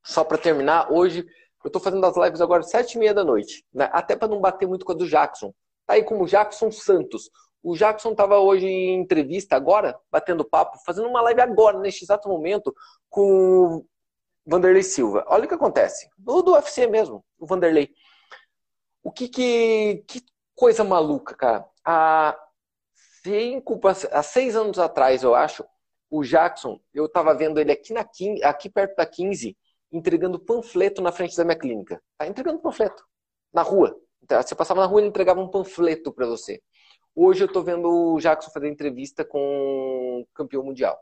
Só 0.03 0.23
para 0.23 0.37
terminar, 0.37 0.91
hoje 0.91 1.25
eu 1.63 1.69
estou 1.69 1.81
fazendo 1.81 2.05
as 2.05 2.15
lives 2.17 2.41
agora 2.41 2.61
sete 2.63 2.95
e 2.95 2.99
meia 2.99 3.13
da 3.13 3.23
noite, 3.23 3.65
né? 3.73 3.89
até 3.93 4.15
para 4.15 4.27
não 4.27 4.41
bater 4.41 4.67
muito 4.67 4.85
com 4.85 4.91
a 4.91 4.95
do 4.95 5.07
Jackson. 5.07 5.53
Tá 5.85 5.93
aí 5.93 6.03
como 6.03 6.27
Jackson 6.27 6.71
Santos. 6.71 7.29
O 7.61 7.75
Jackson 7.75 8.11
estava 8.11 8.37
hoje 8.39 8.65
em 8.65 8.99
entrevista 8.99 9.55
agora, 9.55 9.97
batendo 10.11 10.43
papo, 10.43 10.77
fazendo 10.85 11.07
uma 11.07 11.21
live 11.21 11.39
agora, 11.39 11.79
neste 11.79 12.03
exato 12.03 12.27
momento, 12.27 12.75
com 13.09 13.77
o 13.77 13.85
Vanderlei 14.45 14.83
Silva. 14.83 15.23
Olha 15.27 15.45
o 15.45 15.47
que 15.47 15.53
acontece. 15.53 16.09
Do, 16.17 16.41
do 16.41 16.53
UFC 16.53 16.87
mesmo, 16.87 17.23
o 17.39 17.45
Vanderlei. 17.45 17.89
O 19.01 19.11
que, 19.11 19.29
que, 19.29 20.03
que 20.05 20.21
coisa 20.55 20.83
maluca, 20.83 21.35
cara. 21.35 21.65
Há 21.85 22.37
cinco, 23.23 23.79
há 24.11 24.23
seis 24.23 24.55
anos 24.55 24.79
atrás, 24.79 25.23
eu 25.23 25.33
acho, 25.35 25.65
o 26.09 26.23
Jackson, 26.23 26.79
eu 26.93 27.09
tava 27.09 27.33
vendo 27.33 27.59
ele 27.59 27.71
aqui, 27.71 27.93
na, 27.93 28.05
aqui 28.43 28.69
perto 28.69 28.95
da 28.95 29.05
15, 29.05 29.57
entregando 29.91 30.39
panfleto 30.39 31.01
na 31.01 31.11
frente 31.11 31.35
da 31.35 31.43
minha 31.43 31.57
clínica. 31.57 32.01
Tá 32.17 32.27
entregando 32.27 32.59
panfleto. 32.59 33.03
Na 33.53 33.61
rua. 33.61 33.95
Então, 34.21 34.41
você 34.41 34.55
passava 34.55 34.81
na 34.81 34.85
rua 34.85 35.01
ele 35.01 35.09
entregava 35.09 35.41
um 35.41 35.49
panfleto 35.49 36.11
para 36.11 36.25
você. 36.25 36.61
Hoje 37.15 37.43
eu 37.43 37.51
tô 37.51 37.61
vendo 37.61 37.87
o 37.87 38.19
Jackson 38.19 38.49
fazer 38.51 38.69
entrevista 38.69 39.23
com 39.23 40.21
o 40.21 40.27
campeão 40.33 40.63
mundial. 40.63 40.99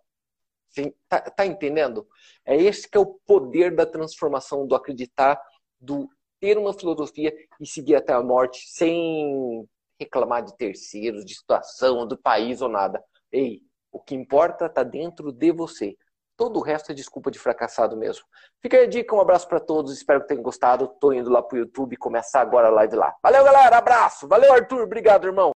Sim, 0.70 0.94
tá, 1.08 1.22
tá 1.22 1.46
entendendo? 1.46 2.08
É 2.46 2.56
esse 2.56 2.90
que 2.90 2.98
é 2.98 3.02
o 3.02 3.20
poder 3.26 3.76
da 3.76 3.86
transformação, 3.86 4.66
do 4.66 4.76
acreditar, 4.76 5.42
do 5.80 6.10
ter 6.42 6.58
uma 6.58 6.74
filosofia 6.74 7.32
e 7.60 7.68
seguir 7.68 7.96
até 7.96 8.12
a 8.12 8.22
morte 8.22 8.66
sem 8.68 9.66
reclamar 10.00 10.44
de 10.44 10.58
terceiros, 10.58 11.24
de 11.24 11.36
situação, 11.36 12.08
do 12.08 12.18
país 12.18 12.62
ou 12.62 12.68
nada. 12.68 13.02
Ei, 13.32 13.62
o 13.92 14.00
que 14.00 14.16
importa 14.16 14.66
está 14.66 14.82
dentro 14.82 15.32
de 15.32 15.52
você. 15.52 15.96
Todo 16.36 16.58
o 16.58 16.64
resto 16.64 16.92
é 16.92 16.96
desculpa 16.96 17.30
de 17.30 17.38
fracassado 17.38 17.96
mesmo. 17.96 18.26
Fica 18.60 18.76
aí 18.76 18.86
a 18.86 18.90
dica, 18.90 19.16
um 19.16 19.22
abraço 19.22 19.48
para 19.48 19.60
todos, 19.60 19.94
espero 19.94 20.22
que 20.22 20.28
tenham 20.28 20.42
gostado. 20.42 20.88
Tô 21.00 21.14
indo 21.14 21.30
lá 21.30 21.44
pro 21.44 21.60
YouTube 21.60 21.96
começar 21.98 22.42
agora 22.42 22.70
a 22.70 22.72
live 22.72 22.96
lá. 22.96 23.14
Valeu, 23.22 23.44
galera, 23.44 23.78
abraço. 23.78 24.28
Valeu, 24.28 24.52
Arthur, 24.52 24.82
obrigado, 24.82 25.28
irmão. 25.28 25.50